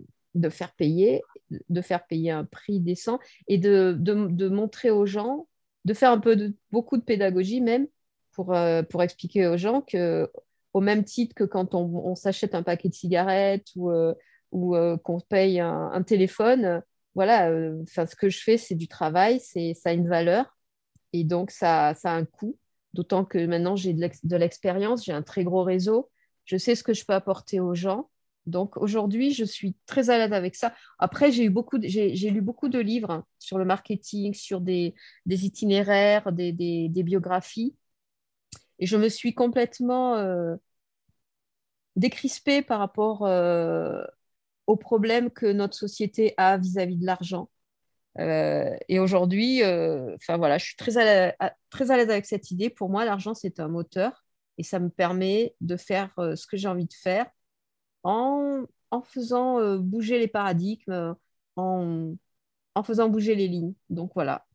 faire 0.50 0.72
payer, 0.74 1.22
de 1.68 1.80
faire 1.80 2.06
payer 2.06 2.30
un 2.30 2.44
prix 2.44 2.80
décent 2.80 3.18
et 3.48 3.58
de, 3.58 3.96
de, 3.98 4.48
montrer 4.48 4.90
aux 4.90 5.06
gens, 5.06 5.46
de 5.84 5.94
faire 5.94 6.10
un 6.10 6.18
peu 6.18 6.52
beaucoup 6.72 6.96
de 6.96 7.02
pédagogie 7.02 7.60
même 7.60 7.86
pour, 8.32 8.54
euh, 8.54 8.82
pour 8.82 9.02
expliquer 9.02 9.46
aux 9.46 9.56
gens 9.56 9.80
que 9.80 10.30
au 10.72 10.80
même 10.80 11.04
titre 11.04 11.34
que 11.34 11.44
quand 11.44 11.74
on, 11.74 12.14
s'achète 12.14 12.54
un 12.54 12.62
paquet 12.62 12.90
de 12.90 12.94
cigarettes 12.94 13.68
ou, 13.76 13.90
ou 14.52 14.76
qu'on 15.02 15.20
paye 15.20 15.60
un, 15.60 16.02
téléphone. 16.02 16.82
Voilà, 17.14 17.50
ce 17.86 18.16
que 18.16 18.28
je 18.28 18.42
fais, 18.42 18.58
c'est 18.58 18.74
du 18.74 18.88
travail, 18.88 19.40
c'est, 19.40 19.74
ça 19.74 19.90
a 19.90 19.92
une 19.92 20.08
valeur 20.08 20.56
et 21.12 21.24
donc 21.24 21.50
ça, 21.50 21.94
ça 21.94 22.12
a 22.12 22.16
un 22.16 22.24
coût. 22.24 22.58
D'autant 22.92 23.24
que 23.24 23.44
maintenant, 23.46 23.76
j'ai 23.76 23.92
de 23.92 24.36
l'expérience, 24.36 25.04
j'ai 25.04 25.12
un 25.12 25.22
très 25.22 25.44
gros 25.44 25.62
réseau, 25.62 26.10
je 26.44 26.56
sais 26.56 26.74
ce 26.74 26.82
que 26.82 26.94
je 26.94 27.04
peux 27.04 27.12
apporter 27.12 27.60
aux 27.60 27.74
gens. 27.74 28.10
Donc 28.46 28.76
aujourd'hui, 28.76 29.32
je 29.32 29.44
suis 29.44 29.74
très 29.86 30.08
à 30.08 30.18
l'aise 30.18 30.32
avec 30.32 30.54
ça. 30.54 30.74
Après, 30.98 31.32
j'ai 31.32 31.44
eu 31.44 31.50
beaucoup, 31.50 31.78
j'ai 31.82 32.30
lu 32.30 32.40
beaucoup 32.40 32.68
de 32.68 32.78
livres 32.78 33.10
hein, 33.10 33.26
sur 33.38 33.58
le 33.58 33.64
marketing, 33.64 34.34
sur 34.34 34.60
des, 34.60 34.94
itinéraires, 35.26 36.32
des, 36.32 36.88
biographies, 37.04 37.74
et 38.78 38.86
je 38.86 38.96
me 38.96 39.08
suis 39.08 39.34
complètement 39.34 40.16
euh, 40.16 40.54
décrispée 41.96 42.62
par 42.62 42.78
rapport 42.78 43.26
euh, 43.26 44.04
aux 44.66 44.76
problèmes 44.76 45.30
que 45.30 45.46
notre 45.46 45.74
société 45.74 46.34
a 46.36 46.56
vis-à-vis 46.58 46.96
de 46.96 47.06
l'argent. 47.06 47.48
Euh, 48.18 48.74
et 48.88 48.98
aujourd'hui, 48.98 49.62
enfin 49.62 50.38
voilà, 50.38 50.58
je 50.58 50.66
suis 50.66 50.76
très 50.76 50.92
très 51.70 51.90
à 51.90 51.96
l'aise 51.96 52.10
avec 52.10 52.26
cette 52.26 52.50
idée. 52.50 52.70
Pour 52.70 52.88
moi, 52.88 53.04
l'argent 53.04 53.34
c'est 53.34 53.60
un 53.60 53.68
moteur 53.68 54.24
et 54.58 54.62
ça 54.62 54.78
me 54.78 54.88
permet 54.88 55.54
de 55.60 55.76
faire 55.76 56.12
ce 56.16 56.46
que 56.46 56.56
j'ai 56.56 56.68
envie 56.68 56.86
de 56.86 56.94
faire 56.94 57.26
en, 58.06 59.02
faisant 59.04 59.58
euh, 59.60 59.78
bouger 59.78 60.18
les 60.18 60.28
paradigmes, 60.28 60.92
euh, 60.92 61.14
en, 61.56 62.82
faisant 62.82 63.08
bouger 63.08 63.34
les 63.34 63.48
lignes. 63.48 63.74
Donc 63.90 64.12
voilà. 64.14 64.46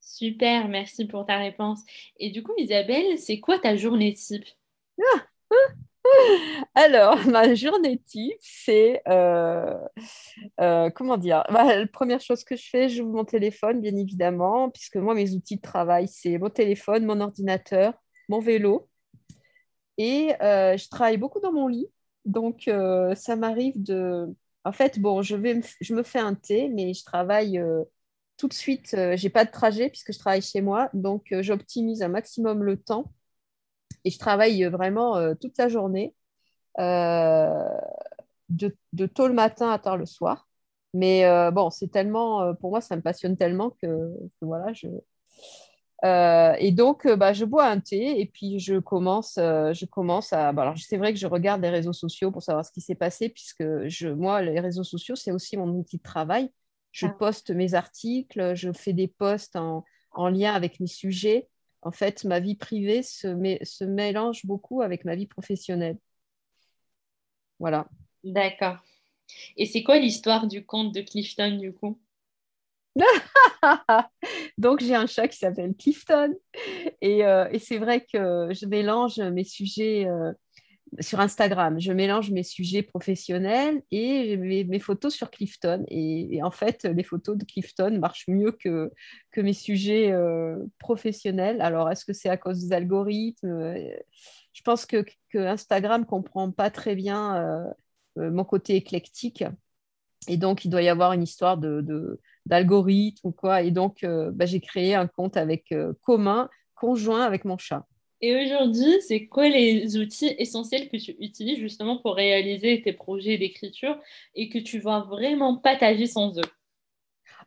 Super, 0.00 0.68
merci 0.68 1.06
pour 1.06 1.24
ta 1.24 1.38
réponse. 1.38 1.80
Et 2.18 2.30
du 2.30 2.42
coup, 2.42 2.52
Isabelle, 2.58 3.18
c'est 3.18 3.40
quoi 3.40 3.58
ta 3.58 3.76
journée 3.76 4.14
type? 4.14 4.44
Alors, 6.74 7.16
ma 7.28 7.54
journée 7.54 7.98
type, 7.98 8.34
c'est 8.40 9.02
euh, 9.08 9.74
comment 10.94 11.16
dire? 11.16 11.44
Bah, 11.50 11.76
La 11.76 11.86
première 11.86 12.20
chose 12.20 12.44
que 12.44 12.56
je 12.56 12.68
fais, 12.68 12.88
j'ouvre 12.88 13.12
mon 13.12 13.24
téléphone, 13.24 13.80
bien 13.80 13.96
évidemment, 13.96 14.70
puisque 14.70 14.96
moi, 14.96 15.14
mes 15.14 15.32
outils 15.34 15.56
de 15.56 15.62
travail, 15.62 16.08
c'est 16.08 16.38
mon 16.38 16.50
téléphone, 16.50 17.04
mon 17.04 17.20
ordinateur, 17.20 17.94
mon 18.28 18.40
vélo. 18.40 18.88
Et 19.98 20.30
je 20.40 20.88
travaille 20.88 21.16
beaucoup 21.18 21.40
dans 21.40 21.52
mon 21.52 21.68
lit. 21.68 21.88
Donc, 22.24 22.68
euh, 22.68 23.14
ça 23.14 23.36
m'arrive 23.36 23.82
de. 23.82 24.26
En 24.64 24.72
fait, 24.72 24.98
bon, 25.00 25.22
je, 25.22 25.36
vais 25.36 25.60
je 25.80 25.94
me 25.94 26.02
fais 26.02 26.20
un 26.20 26.34
thé, 26.34 26.68
mais 26.68 26.94
je 26.94 27.04
travaille 27.04 27.58
euh, 27.58 27.82
tout 28.36 28.48
de 28.48 28.52
suite. 28.54 28.94
Euh, 28.94 29.16
j'ai 29.16 29.30
pas 29.30 29.44
de 29.44 29.50
trajet 29.50 29.88
puisque 29.90 30.12
je 30.12 30.18
travaille 30.18 30.42
chez 30.42 30.60
moi. 30.60 30.90
Donc, 30.94 31.34
j'optimise 31.40 32.02
un 32.02 32.08
maximum 32.08 32.62
le 32.62 32.76
temps. 32.78 33.12
Et 34.04 34.10
je 34.10 34.18
travaille 34.18 34.64
vraiment 34.64 35.34
toute 35.36 35.56
la 35.58 35.68
journée, 35.68 36.14
de, 36.78 38.76
de, 38.92 39.06
tôt 39.06 39.28
le 39.28 39.34
matin 39.34 39.70
à 39.70 39.78
tard 39.78 39.96
le 39.96 40.06
soir. 40.06 40.48
Mais 40.94 41.24
bon, 41.52 41.70
c'est 41.70 41.88
tellement. 41.88 42.54
pour 42.56 42.70
moi, 42.70 42.80
ça 42.80 42.96
me 42.96 43.02
passionne 43.02 43.36
tellement 43.36 43.70
que, 43.70 43.86
que 43.86 44.44
voilà, 44.44 44.72
je, 44.72 44.88
euh, 46.04 46.54
et 46.58 46.72
donc, 46.72 47.06
euh, 47.06 47.14
bah, 47.14 47.32
je 47.32 47.44
bois 47.44 47.66
un 47.66 47.78
thé 47.78 48.20
et 48.20 48.26
puis 48.26 48.58
je 48.58 48.78
commence, 48.80 49.38
euh, 49.38 49.72
je 49.72 49.86
commence 49.86 50.32
à. 50.32 50.52
Bah, 50.52 50.62
alors, 50.62 50.74
c'est 50.76 50.96
vrai 50.96 51.12
que 51.12 51.18
je 51.18 51.28
regarde 51.28 51.62
les 51.62 51.70
réseaux 51.70 51.92
sociaux 51.92 52.32
pour 52.32 52.42
savoir 52.42 52.64
ce 52.64 52.72
qui 52.72 52.80
s'est 52.80 52.96
passé, 52.96 53.28
puisque 53.28 53.64
je, 53.86 54.08
moi, 54.08 54.42
les 54.42 54.58
réseaux 54.58 54.82
sociaux, 54.82 55.14
c'est 55.14 55.30
aussi 55.30 55.56
mon 55.56 55.68
outil 55.68 55.98
de 55.98 56.02
travail. 56.02 56.50
Je 56.90 57.06
ah. 57.06 57.14
poste 57.18 57.50
mes 57.50 57.74
articles, 57.74 58.54
je 58.54 58.72
fais 58.72 58.92
des 58.92 59.06
posts 59.06 59.54
en, 59.54 59.84
en, 60.10 60.28
lien 60.28 60.52
avec 60.52 60.80
mes 60.80 60.88
sujets. 60.88 61.48
En 61.82 61.92
fait, 61.92 62.24
ma 62.24 62.40
vie 62.40 62.56
privée 62.56 63.02
se, 63.02 63.28
se 63.64 63.84
mélange 63.84 64.46
beaucoup 64.46 64.82
avec 64.82 65.04
ma 65.04 65.14
vie 65.16 65.26
professionnelle. 65.26 65.98
Voilà. 67.58 67.88
D'accord. 68.24 68.78
Et 69.56 69.66
c'est 69.66 69.82
quoi 69.84 69.98
l'histoire 69.98 70.48
du 70.48 70.66
conte 70.66 70.94
de 70.94 71.02
Clifton, 71.02 71.58
du 71.58 71.72
coup? 71.72 72.00
Donc, 74.58 74.80
j'ai 74.80 74.94
un 74.94 75.06
chat 75.06 75.28
qui 75.28 75.38
s'appelle 75.38 75.74
Clifton. 75.76 76.34
Et, 77.00 77.24
euh, 77.24 77.48
et 77.52 77.58
c'est 77.58 77.78
vrai 77.78 78.04
que 78.04 78.48
je 78.52 78.66
mélange 78.66 79.18
mes 79.18 79.44
sujets 79.44 80.06
euh, 80.06 80.32
sur 81.00 81.20
Instagram. 81.20 81.80
Je 81.80 81.92
mélange 81.92 82.30
mes 82.30 82.42
sujets 82.42 82.82
professionnels 82.82 83.82
et 83.90 84.36
mes, 84.36 84.64
mes 84.64 84.78
photos 84.78 85.14
sur 85.14 85.30
Clifton. 85.30 85.84
Et, 85.88 86.42
en 86.42 86.50
fait, 86.50 86.84
les 86.84 87.02
photos 87.02 87.36
de 87.36 87.44
Clifton 87.44 87.98
marchent 87.98 88.28
mieux 88.28 88.52
que, 88.52 88.90
mes 89.36 89.52
sujets 89.52 90.12
euh, 90.12 90.56
professionnels. 90.78 91.60
Alors, 91.60 91.90
est-ce 91.90 92.04
que 92.04 92.12
c'est 92.12 92.28
à 92.28 92.36
cause 92.36 92.60
des 92.60 92.72
algorithmes 92.72 93.74
Je 94.52 94.62
pense 94.62 94.86
que, 94.86 95.04
Instagram 95.34 96.04
comprend 96.04 96.50
pas 96.50 96.70
très 96.70 96.94
bien 96.94 97.64
mon 98.16 98.44
côté 98.44 98.76
éclectique. 98.76 99.44
Et 100.28 100.36
donc, 100.36 100.64
il 100.64 100.70
doit 100.70 100.82
y 100.82 100.88
avoir 100.88 101.12
une 101.14 101.22
histoire 101.22 101.56
de 101.58 102.20
d'algorithmes 102.46 103.28
ou 103.28 103.32
quoi. 103.32 103.62
Et 103.62 103.70
donc, 103.70 104.04
euh, 104.04 104.30
bah, 104.32 104.46
j'ai 104.46 104.60
créé 104.60 104.94
un 104.94 105.06
compte 105.06 105.36
avec 105.36 105.72
euh, 105.72 105.92
commun, 106.02 106.48
conjoint 106.74 107.22
avec 107.22 107.44
mon 107.44 107.58
chat. 107.58 107.86
Et 108.22 108.34
aujourd'hui, 108.36 109.02
c'est 109.02 109.26
quoi 109.26 109.48
les 109.48 109.96
outils 109.98 110.34
essentiels 110.38 110.88
que 110.88 110.96
tu 110.96 111.14
utilises 111.20 111.58
justement 111.58 111.98
pour 111.98 112.14
réaliser 112.16 112.80
tes 112.82 112.92
projets 112.94 113.36
d'écriture 113.36 113.98
et 114.34 114.48
que 114.48 114.58
tu 114.58 114.78
vas 114.78 115.00
vraiment 115.00 115.56
partager 115.58 116.06
sans 116.06 116.38
eux? 116.38 116.42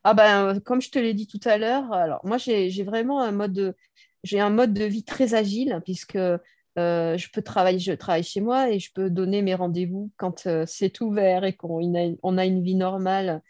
Ah 0.03 0.13
ben, 0.13 0.59
comme 0.61 0.81
je 0.81 0.89
te 0.91 0.99
l'ai 0.99 1.13
dit 1.13 1.27
tout 1.27 1.39
à 1.45 1.57
l'heure, 1.57 1.91
alors 1.93 2.25
moi 2.25 2.37
j'ai 2.37 2.83
vraiment 2.83 3.21
un 3.21 3.31
mode 3.31 3.53
de, 3.53 3.75
j'ai 4.23 4.39
un 4.39 4.49
mode 4.49 4.73
de 4.73 4.85
vie 4.85 5.03
très 5.03 5.33
agile 5.33 5.81
puisque 5.83 6.15
euh, 6.15 6.39
je 7.17 7.29
peux 7.31 7.41
travailler, 7.41 7.79
je 7.79 7.91
travaille 7.93 8.23
chez 8.23 8.41
moi 8.41 8.69
et 8.71 8.79
je 8.79 8.91
peux 8.93 9.09
donner 9.09 9.41
mes 9.41 9.55
rendez-vous 9.55 10.11
quand 10.17 10.47
c'est 10.67 11.01
ouvert 11.01 11.43
et 11.43 11.53
qu'on 11.55 11.95
a, 11.95 12.13
on 12.23 12.37
a 12.37 12.45
une 12.45 12.61
vie 12.63 12.75
normale 12.75 13.41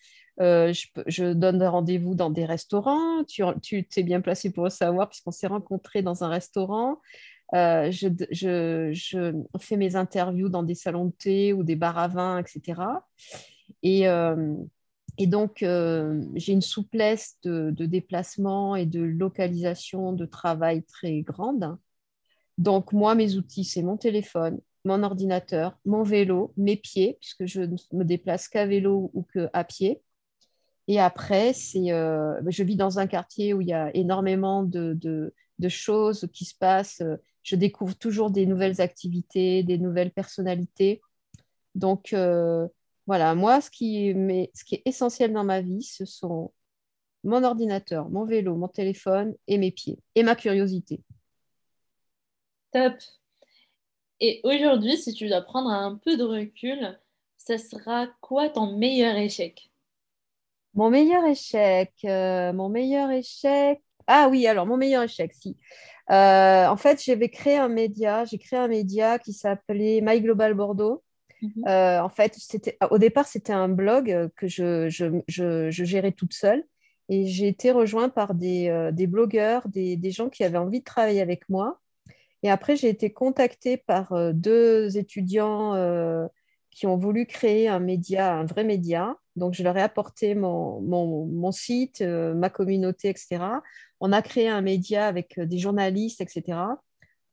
euh, 0.41 0.73
je, 1.07 1.33
donne 1.33 1.63
rendez-vous 1.63 2.15
dans 2.15 2.29
des 2.29 2.45
restaurants. 2.45 3.23
Tu, 3.23 3.43
tu 3.61 4.03
bien 4.03 4.21
placé 4.21 4.51
pour 4.51 4.65
le 4.65 4.69
savoir 4.69 5.09
puisqu'on 5.09 5.31
s'est 5.31 5.47
rencontrés 5.47 6.01
dans 6.01 6.23
un 6.23 6.29
restaurant. 6.29 6.99
Euh, 7.53 7.91
je, 7.91 8.07
je, 8.31 9.43
fais 9.59 9.77
mes 9.77 9.95
interviews 9.95 10.49
dans 10.49 10.63
des 10.63 10.75
salons 10.75 11.05
de 11.05 11.11
thé 11.11 11.53
ou 11.53 11.63
des 11.63 11.75
bars 11.75 11.97
à 11.97 12.07
vin, 12.07 12.39
etc. 12.39 12.81
Et, 13.83 14.07
euh, 14.07 14.55
et 15.17 15.27
donc, 15.27 15.59
j'ai 15.59 16.51
une 16.51 16.61
souplesse 16.61 17.37
de, 17.43 17.71
de, 17.71 17.85
déplacement 17.85 18.75
et 18.75 18.85
de 18.85 19.01
localisation 19.01 20.11
de 20.11 20.25
travail 20.25 20.83
très 20.83 21.21
grande. 21.21 21.77
Donc, 22.57 22.93
moi, 22.93 23.15
mes 23.15 23.35
outils, 23.35 23.63
c'est 23.63 23.83
mon 23.83 23.97
téléphone, 23.97 24.59
mon 24.85 25.03
ordinateur, 25.03 25.77
mon 25.85 26.03
vélo, 26.03 26.53
mes 26.57 26.77
pieds, 26.77 27.17
puisque 27.19 27.45
je 27.45 27.61
ne 27.61 27.75
me 27.93 28.03
déplace 28.03 28.47
qu'à 28.47 28.65
vélo 28.65 29.11
ou 29.13 29.23
qu'à 29.23 29.63
pied. 29.63 30.01
Et 30.87 30.99
après, 30.99 31.53
euh, 31.75 32.41
je 32.47 32.63
vis 32.63 32.75
dans 32.75 32.99
un 32.99 33.07
quartier 33.07 33.53
où 33.53 33.61
il 33.61 33.67
y 33.67 33.73
a 33.73 33.95
énormément 33.95 34.63
de, 34.63 35.31
choses 35.67 36.27
qui 36.33 36.45
se 36.45 36.55
passent. 36.55 37.01
Je 37.43 37.55
découvre 37.55 37.95
toujours 37.95 38.29
des 38.29 38.45
nouvelles 38.45 38.81
activités, 38.81 39.63
des 39.63 39.77
nouvelles 39.77 40.11
personnalités. 40.11 41.01
Donc, 41.73 42.13
euh, 42.13 42.67
voilà, 43.07 43.35
moi, 43.35 43.61
ce 43.61 43.69
qui, 43.69 44.09
est, 44.09 44.51
ce 44.53 44.63
qui 44.63 44.75
est 44.75 44.83
essentiel 44.85 45.33
dans 45.33 45.43
ma 45.43 45.61
vie, 45.61 45.83
ce 45.83 46.05
sont 46.05 46.51
mon 47.23 47.43
ordinateur, 47.43 48.09
mon 48.09 48.25
vélo, 48.25 48.55
mon 48.55 48.67
téléphone 48.67 49.35
et 49.47 49.57
mes 49.57 49.71
pieds, 49.71 49.97
et 50.13 50.23
ma 50.23 50.35
curiosité. 50.35 51.01
Top. 52.71 52.93
Et 54.19 54.41
aujourd'hui, 54.43 54.97
si 54.97 55.13
tu 55.13 55.27
dois 55.27 55.41
prendre 55.41 55.69
un 55.69 55.95
peu 55.95 56.15
de 56.17 56.23
recul, 56.23 56.99
ça 57.37 57.57
sera 57.57 58.07
quoi 58.21 58.49
ton 58.49 58.77
meilleur 58.77 59.15
échec? 59.17 59.71
Mon 60.75 60.89
meilleur 60.89 61.25
échec, 61.25 61.93
euh, 62.03 62.53
mon 62.53 62.69
meilleur 62.69 63.09
échec. 63.09 63.81
Ah 64.07 64.27
oui, 64.29 64.45
alors 64.45 64.65
mon 64.65 64.77
meilleur 64.77 65.03
échec, 65.03 65.33
si. 65.33 65.57
Euh, 66.11 66.67
en 66.67 66.77
fait, 66.77 67.01
j'avais 67.03 67.29
créé 67.29 67.57
un 67.57 67.69
média, 67.69 68.25
j'ai 68.25 68.37
créé 68.37 68.59
un 68.59 68.67
média 68.67 69.17
qui 69.17 69.33
s'appelait 69.33 70.01
My 70.03 70.21
Global 70.21 70.53
Bordeaux. 70.53 71.01
Mhm. 71.41 71.67
Euh, 71.67 72.01
en 72.01 72.09
fait, 72.09 72.35
c'était, 72.37 72.77
au 72.91 72.97
départ, 72.97 73.25
c'était 73.25 73.53
un 73.53 73.69
blog 73.69 74.29
que 74.35 74.47
je, 74.47 74.89
je, 74.89 75.21
je, 75.27 75.69
gérais 75.69 76.11
toute 76.11 76.33
seule. 76.33 76.63
Et 77.07 77.25
j'ai 77.25 77.47
été 77.47 77.71
rejointe 77.71 78.13
par 78.13 78.33
des, 78.33 78.89
des 78.91 79.07
blogueurs, 79.07 79.67
des, 79.67 79.95
des, 79.95 80.11
gens 80.11 80.29
qui 80.29 80.43
avaient 80.43 80.57
envie 80.57 80.79
de 80.79 80.85
travailler 80.85 81.21
avec 81.21 81.47
moi. 81.49 81.79
Et 82.41 82.49
après, 82.49 82.75
j'ai 82.75 82.89
été 82.89 83.11
contactée 83.11 83.77
par 83.77 84.13
deux 84.33 84.97
étudiants 84.97 85.75
qui 86.75 86.85
ont 86.87 86.97
voulu 86.97 87.25
créer 87.25 87.69
un 87.69 87.79
média, 87.79 88.35
un 88.35 88.45
vrai 88.45 88.65
média. 88.65 89.15
Donc, 89.37 89.53
je 89.53 89.63
leur 89.63 89.77
ai 89.77 89.81
apporté 89.81 90.35
mon, 90.35 91.51
site, 91.51 92.01
euh, 92.01 92.33
ma 92.33 92.49
communauté, 92.49 93.07
etc. 93.07 93.61
On 94.01 94.11
a 94.11 94.21
créé 94.21 94.49
un 94.49 94.61
média 94.61 95.07
avec 95.07 95.37
euh, 95.37 95.45
des 95.45 95.57
journalistes, 95.57 96.19
etc. 96.19 96.59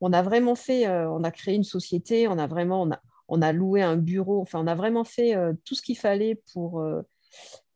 On 0.01 0.13
a 0.13 0.23
vraiment 0.23 0.55
fait, 0.55 0.87
euh, 0.87 1.11
on 1.11 1.25
a 1.25 1.33
créé 1.33 1.57
une 1.57 1.65
société, 1.65 2.29
on 2.29 2.39
a 2.39 2.47
vraiment, 2.47 2.83
on 2.83 2.93
a, 2.93 3.01
on 3.27 3.43
a 3.43 3.53
loué 3.53 3.83
un 3.83 3.97
bureau, 3.97 4.41
enfin, 4.41 4.61
on 4.61 4.67
a 4.69 4.77
vraiment 4.77 5.05
fait 5.05 5.35
tout 5.65 5.75
ce 5.75 5.83
qu'il 5.83 5.97
fallait 5.97 6.43
pour, 6.53 6.85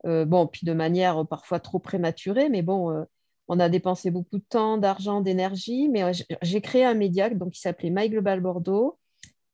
bon, 0.03 0.47
puis 0.47 0.67
de 0.67 0.73
manière 0.73 1.25
parfois 1.25 1.59
trop 1.59 1.79
prématurée, 1.79 2.49
mais 2.49 2.61
bon, 2.61 3.05
on 3.47 3.59
a 3.59 3.67
dépensé 3.69 4.11
beaucoup 4.11 4.37
de 4.37 4.43
temps, 4.47 4.77
d'argent, 4.77 5.21
d'énergie, 5.21 5.89
mais 5.89 6.11
j'ai 6.43 6.61
créé 6.61 6.85
un 6.85 6.93
média 6.93 7.29
donc, 7.29 7.53
qui 7.53 7.61
s'appelait 7.61 7.89
My 7.89 8.07
Global 8.09 8.39
Bordeaux 8.39 8.99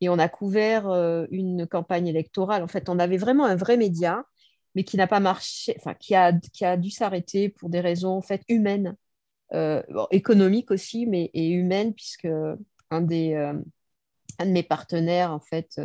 et 0.03 0.09
on 0.09 0.19
a 0.19 0.29
couvert 0.29 0.87
une 1.31 1.67
campagne 1.67 2.07
électorale. 2.07 2.63
En 2.63 2.67
fait, 2.67 2.89
on 2.89 2.99
avait 2.99 3.17
vraiment 3.17 3.45
un 3.45 3.55
vrai 3.55 3.77
média, 3.77 4.23
mais 4.75 4.83
qui 4.83 4.97
n'a 4.97 5.07
pas 5.07 5.19
marché, 5.19 5.75
enfin, 5.79 5.93
qui 5.93 6.15
a, 6.15 6.33
qui 6.33 6.65
a 6.65 6.77
dû 6.77 6.89
s'arrêter 6.89 7.49
pour 7.49 7.69
des 7.69 7.79
raisons 7.79 8.11
en 8.17 8.21
fait, 8.21 8.41
humaines, 8.49 8.95
économiques 10.11 10.71
aussi, 10.71 11.05
mais 11.05 11.29
et 11.33 11.49
humaines, 11.49 11.93
puisque 11.93 12.27
un, 12.89 13.01
des, 13.01 13.35
un 13.35 14.45
de 14.45 14.51
mes 14.51 14.63
partenaires, 14.63 15.31
en 15.31 15.39
fait, 15.39 15.79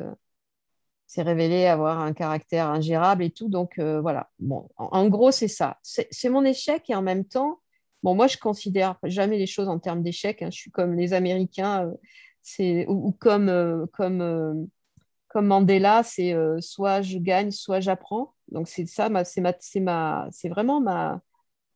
s'est 1.08 1.22
révélé 1.22 1.66
avoir 1.66 2.00
un 2.00 2.12
caractère 2.12 2.68
ingérable 2.68 3.24
et 3.24 3.30
tout. 3.30 3.48
Donc 3.48 3.78
voilà, 3.78 4.30
bon, 4.38 4.68
en, 4.76 5.08
gros, 5.08 5.30
c'est 5.30 5.48
ça. 5.48 5.78
C'est 5.82 6.28
mon 6.28 6.44
échec 6.44 6.88
et 6.88 6.94
en 6.94 7.02
même 7.02 7.24
temps, 7.24 7.60
bon, 8.02 8.14
moi, 8.14 8.26
je 8.26 8.36
considère 8.36 8.96
jamais 9.04 9.38
les 9.38 9.46
choses 9.46 9.68
en 9.68 9.78
termes 9.78 10.02
d'échec. 10.02 10.42
Hein. 10.42 10.50
Je 10.52 10.58
suis 10.58 10.70
comme 10.70 10.94
les 10.94 11.14
Américains, 11.14 11.90
c'est 12.54 12.86
ou, 12.88 13.12
comme, 13.12 13.86
comme, 13.92 14.68
comme 15.28 15.46
Mandela, 15.46 16.02
c'est 16.02 16.34
soit 16.60 17.02
je 17.02 17.18
gagne, 17.18 17.50
soit 17.50 17.80
j'apprends. 17.80 18.34
Donc 18.50 18.68
c'est 18.68 18.86
ça, 18.86 19.10
c'est 19.24 19.40
ma, 19.40 20.28
c'est 20.30 20.48
vraiment 20.48 20.80
ma, 20.80 21.20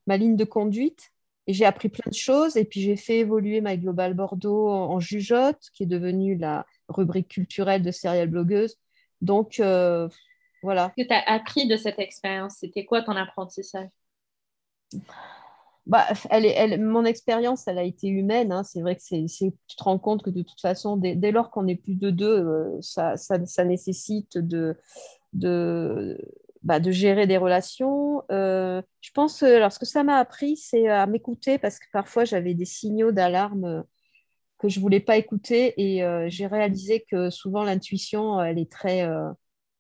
ma 0.07 0.17
ligne 0.17 0.37
de 0.37 0.45
conduite. 0.45 1.11
Et 1.49 1.55
j'ai 1.55 1.64
appris 1.64 1.88
plein 1.88 2.09
de 2.09 2.14
choses. 2.14 2.57
Et 2.57 2.64
puis 2.64 2.81
j'ai 2.81 2.97
fait 2.97 3.19
évoluer 3.19 3.61
My 3.61 3.76
Global 3.76 4.14
Bordeaux 4.14 4.69
en, 4.69 4.93
en 4.93 5.00
jugeote, 5.00 5.59
qui 5.75 5.83
est 5.83 5.87
devenue 5.87 6.37
la 6.37 6.64
rubrique 6.88 7.29
culturelle 7.29 7.83
de 7.83 7.91
Serial 7.91 8.29
Blogueuse. 8.29 8.76
Donc, 9.21 9.59
euh, 9.59 10.09
voilà. 10.62 10.93
Qu'est-ce 10.97 11.09
que 11.09 11.12
tu 11.12 11.19
as 11.19 11.33
appris 11.33 11.67
de 11.67 11.76
cette 11.76 11.99
expérience? 11.99 12.59
C'était 12.61 12.85
quoi 12.85 13.02
ton 13.02 13.17
apprentissage? 13.17 13.88
Bah, 15.87 16.07
elle 16.31 16.47
elle, 16.47 16.81
mon 16.81 17.05
expérience, 17.05 17.67
elle 17.69 17.79
a 17.79 17.83
été 17.83 18.09
humaine. 18.09 18.53
Hein. 18.53 18.65
C'est 18.65 18.81
vrai 18.81 18.97
que 18.97 19.03
tu 19.03 19.77
te 19.77 19.83
rends 19.83 19.99
compte 19.99 20.23
que 20.23 20.31
de 20.31 20.43
toute 20.43 20.61
façon, 20.61 20.97
dès, 20.97 21.31
lors 21.31 21.51
qu'on 21.51 21.67
est 21.67 21.77
plus 21.77 21.97
de 21.97 22.11
deux, 22.11 22.39
euh, 22.39 22.79
ça, 22.81 23.17
ça, 23.17 23.65
nécessite 23.65 24.39
de, 24.39 24.77
de, 25.33 26.19
bah, 26.62 26.81
de 26.81 26.91
gérer 26.91 27.27
des 27.27 27.39
relations. 27.39 28.23
Euh, 28.31 28.83
je 29.01 29.11
pense, 29.12 29.43
alors 29.43 29.73
ce 29.73 29.79
que 29.79 29.87
ça 29.87 30.05
m'a 30.05 30.19
appris, 30.19 30.57
c'est 30.57 30.89
à 30.89 31.07
m'écouter 31.07 31.59
parce 31.59 31.79
que 31.79 31.87
parfois 31.93 32.25
j'avais 32.25 32.55
des 32.55 32.65
signaux 32.65 33.12
d'alarme 33.12 33.85
que 34.62 34.69
je 34.69 34.79
voulais 34.79 35.01
pas 35.01 35.17
écouter 35.17 35.75
et 35.77 36.05
euh, 36.05 36.27
j'ai 36.29 36.47
réalisé 36.47 37.05
que 37.11 37.31
souvent 37.31 37.65
l'intuition 37.65 38.41
elle 38.41 38.61
est 38.61 38.71
très 38.71 39.03
euh, 39.03 39.29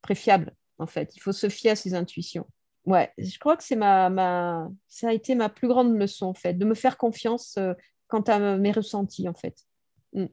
très 0.02 0.16
fiable 0.16 0.52
en 0.78 0.88
fait 0.88 1.14
il 1.14 1.20
faut 1.20 1.32
se 1.32 1.48
fier 1.48 1.70
à 1.70 1.76
ses 1.76 1.94
intuitions 1.94 2.46
ouais 2.86 3.12
je 3.18 3.38
crois 3.38 3.56
que 3.56 3.62
c'est 3.62 3.76
ma, 3.76 4.10
ma 4.10 4.70
ça 4.88 5.08
a 5.08 5.12
été 5.12 5.34
ma 5.34 5.48
plus 5.48 5.68
grande 5.68 5.96
leçon 5.96 6.26
en 6.26 6.34
fait 6.34 6.54
de 6.54 6.64
me 6.64 6.74
faire 6.74 6.96
confiance 6.96 7.56
euh, 7.58 7.74
quant 8.08 8.22
à 8.22 8.56
mes 8.56 8.72
ressentis 8.72 9.28
en 9.28 9.34
fait 9.34 9.66
mm. 10.14 10.26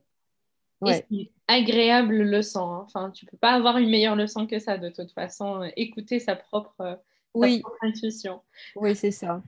ouais. 0.81 1.05
agréable 1.47 2.23
leçon 2.23 2.71
hein. 2.71 2.81
enfin 2.85 3.11
tu 3.11 3.25
peux 3.25 3.37
pas 3.37 3.51
avoir 3.51 3.77
une 3.77 3.89
meilleure 3.89 4.15
leçon 4.15 4.47
que 4.47 4.59
ça 4.59 4.77
de 4.77 4.89
toute 4.89 5.11
façon 5.11 5.69
écouter 5.75 6.19
sa 6.19 6.35
propre, 6.35 6.99
oui. 7.33 7.57
sa 7.57 7.61
propre 7.61 7.83
intuition 7.83 8.41
oui 8.75 8.95
c'est 8.95 9.11
ça 9.11 9.41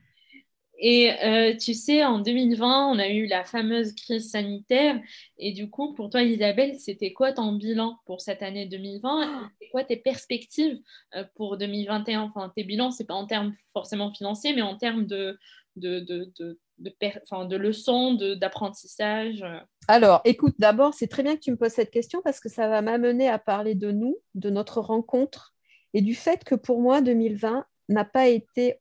et 0.83 1.13
euh, 1.23 1.55
tu 1.55 1.75
sais, 1.75 2.03
en 2.03 2.17
2020, 2.17 2.87
on 2.87 2.97
a 2.97 3.07
eu 3.07 3.27
la 3.27 3.43
fameuse 3.43 3.93
crise 3.93 4.31
sanitaire. 4.31 4.99
Et 5.37 5.51
du 5.53 5.69
coup, 5.69 5.93
pour 5.93 6.09
toi, 6.09 6.23
Isabelle, 6.23 6.79
c'était 6.79 7.13
quoi 7.13 7.33
ton 7.33 7.53
bilan 7.53 7.99
pour 8.07 8.19
cette 8.19 8.41
année 8.41 8.65
2020 8.65 9.51
C'est 9.61 9.69
quoi 9.69 9.83
tes 9.83 9.95
perspectives 9.95 10.79
euh, 11.15 11.23
pour 11.35 11.57
2021 11.57 12.23
Enfin, 12.23 12.51
tes 12.55 12.63
bilans, 12.63 12.89
c'est 12.89 13.05
pas 13.05 13.13
en 13.13 13.27
termes 13.27 13.53
forcément 13.73 14.11
financiers, 14.11 14.53
mais 14.55 14.63
en 14.63 14.75
termes 14.75 15.05
de, 15.05 15.37
de, 15.75 15.99
de, 15.99 16.33
de, 16.39 16.57
de 16.79 17.55
leçons, 17.55 18.15
d'apprentissage 18.15 19.45
Alors, 19.87 20.21
écoute, 20.25 20.55
d'abord, 20.57 20.95
c'est 20.95 21.07
très 21.07 21.21
bien 21.21 21.35
que 21.35 21.41
tu 21.41 21.51
me 21.51 21.57
poses 21.57 21.73
cette 21.73 21.91
question 21.91 22.21
parce 22.23 22.39
que 22.39 22.49
ça 22.49 22.67
va 22.67 22.81
m'amener 22.81 23.29
à 23.29 23.37
parler 23.37 23.75
de 23.75 23.91
nous, 23.91 24.17
de 24.33 24.49
notre 24.49 24.81
rencontre 24.81 25.53
et 25.93 26.01
du 26.01 26.15
fait 26.15 26.43
que 26.43 26.55
pour 26.55 26.81
moi, 26.81 27.01
2020 27.01 27.67
n'a 27.89 28.05
pas 28.05 28.29
été 28.29 28.80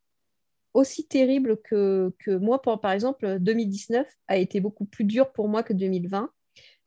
aussi 0.75 1.07
terrible 1.07 1.61
que, 1.63 2.13
que 2.19 2.33
moi. 2.33 2.63
Pour, 2.63 2.81
par 2.81 2.93
exemple, 2.93 3.39
2019 3.39 4.07
a 4.29 4.37
été 4.37 4.61
beaucoup 4.61 4.85
plus 4.85 5.05
dur 5.05 5.33
pour 5.33 5.49
moi 5.49 5.63
que 5.63 5.73
2020. 5.73 6.31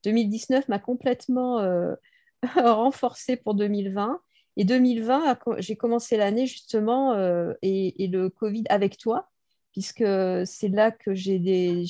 2019 0.03 0.67
m'a 0.67 0.79
complètement 0.79 1.59
euh, 1.59 1.95
renforcé 2.55 3.35
pour 3.37 3.55
2020. 3.55 4.21
Et 4.55 4.65
2020, 4.65 5.39
j'ai 5.57 5.75
commencé 5.75 6.15
l'année 6.17 6.45
justement 6.45 7.13
euh, 7.13 7.53
et, 7.63 8.07
le 8.07 8.29
Covid 8.29 8.63
avec 8.69 8.97
toi, 8.97 9.31
puisque 9.71 10.05
c'est 10.45 10.69
là 10.69 10.91
que 10.91 11.15
j'ai 11.15 11.39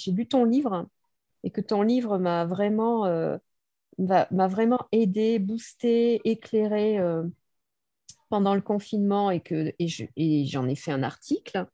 lu 0.08 0.28
ton 0.28 0.46
livre 0.46 0.88
et 1.44 1.52
que 1.52 1.60
ton 1.60 1.82
livre 1.82 2.18
m'a 2.20 2.46
vraiment, 2.46 3.06
euh, 3.06 3.38
vraiment 3.98 4.80
aidé, 4.94 5.40
boosté, 5.40 6.22
éclairé 6.24 7.00
pendant 8.30 8.56
le 8.56 8.62
confinement 8.62 9.30
et 9.30 9.42
que 9.42 9.74
et 9.78 10.46
j'en 10.46 10.68
ai 10.70 10.76
fait 10.76 10.92
un 10.92 11.04
article. 11.04 11.68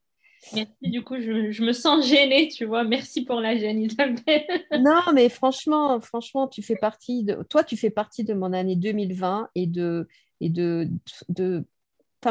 Merci, 0.54 0.73
du 0.82 1.04
coup, 1.04 1.19
je, 1.19 1.63
me 1.63 1.73
sens 1.73 2.06
gênée, 2.06 2.47
tu 2.47 2.65
vois. 2.65 2.84
Merci 2.84 3.23
pour 3.23 3.39
la 3.39 3.58
gêne, 3.58 3.82
Isabelle. 3.82 4.45
non, 4.80 5.02
mais 5.13 5.30
franchement, 5.30 5.99
franchement, 5.99 6.47
tu 6.47 6.62
fais 6.62 6.75
partie 6.75 7.23
de, 7.23 7.43
toi, 7.49 7.63
tu 7.63 7.78
fais 7.78 7.89
partie 7.89 8.23
de 8.23 8.34
mon 8.34 8.54
année 8.54 8.75
2020 8.75 9.49
et 9.56 9.67
de, 9.67 10.08
et 10.39 10.49
de, 10.49 10.89
de, 11.28 11.65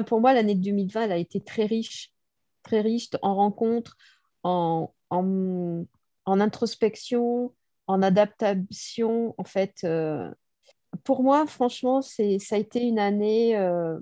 pour 0.07 0.21
moi, 0.21 0.33
l'année 0.33 0.55
2020, 0.55 1.03
elle 1.03 1.13
a 1.13 1.17
été 1.17 1.41
très 1.41 1.67
riche, 1.67 2.13
très 2.63 2.81
riche 2.81 3.11
en 3.23 3.35
rencontres, 3.35 3.97
en, 4.43 4.93
en, 5.11 5.87
introspection, 6.27 7.53
en 7.87 8.03
adaptation, 8.03 9.35
en 9.39 9.45
fait. 9.45 9.81
Euh, 9.85 10.31
pour 11.05 11.23
moi, 11.23 11.47
franchement, 11.47 12.03
ça 12.03 12.23
a 12.23 12.57
été 12.57 12.83
une 12.83 12.99
année 12.99 13.57
euh, 13.57 13.99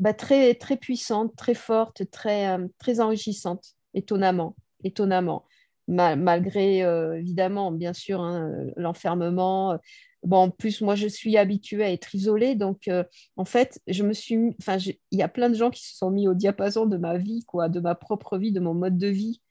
bah, 0.00 0.14
très, 0.14 0.54
très 0.54 0.78
puissante, 0.78 1.36
très 1.36 1.54
forte, 1.54 2.10
très, 2.10 2.48
euh, 2.48 2.66
très 2.78 3.00
enrichissante, 3.00 3.74
étonnamment, 3.94 4.56
étonnamment. 4.82 5.44
malgré, 5.88 6.82
euh, 6.84 7.18
évidemment, 7.18 7.70
bien 7.70 7.92
sûr, 7.92 8.20
hein, 8.22 8.50
l'enfermement. 8.76 9.78
Bon, 10.22 10.38
en 10.38 10.50
plus, 10.50 10.80
moi, 10.80 10.94
je 10.94 11.06
suis 11.06 11.36
habituée 11.36 11.84
à 11.84 11.92
être 11.92 12.14
isolée, 12.14 12.54
donc 12.54 12.88
euh, 12.88 13.04
en 13.36 13.44
fait, 13.44 13.80
je 13.88 14.02
me 14.02 14.12
suis, 14.14 14.38
enfin, 14.60 14.78
il 14.78 15.18
y 15.18 15.22
a 15.22 15.28
plein 15.28 15.50
de 15.50 15.54
gens 15.54 15.70
qui 15.70 15.86
se 15.86 15.96
sont 15.96 16.10
mis 16.10 16.28
au 16.28 16.34
diapason 16.34 16.86
de 16.86 16.96
ma 16.96 17.18
vie, 17.18 17.44
quoi, 17.46 17.68
de 17.68 17.80
ma 17.80 17.94
propre 17.94 18.38
vie, 18.38 18.52
de 18.52 18.60
mon 18.60 18.74
mode 18.74 18.98
de 18.98 19.08
vie. 19.08 19.42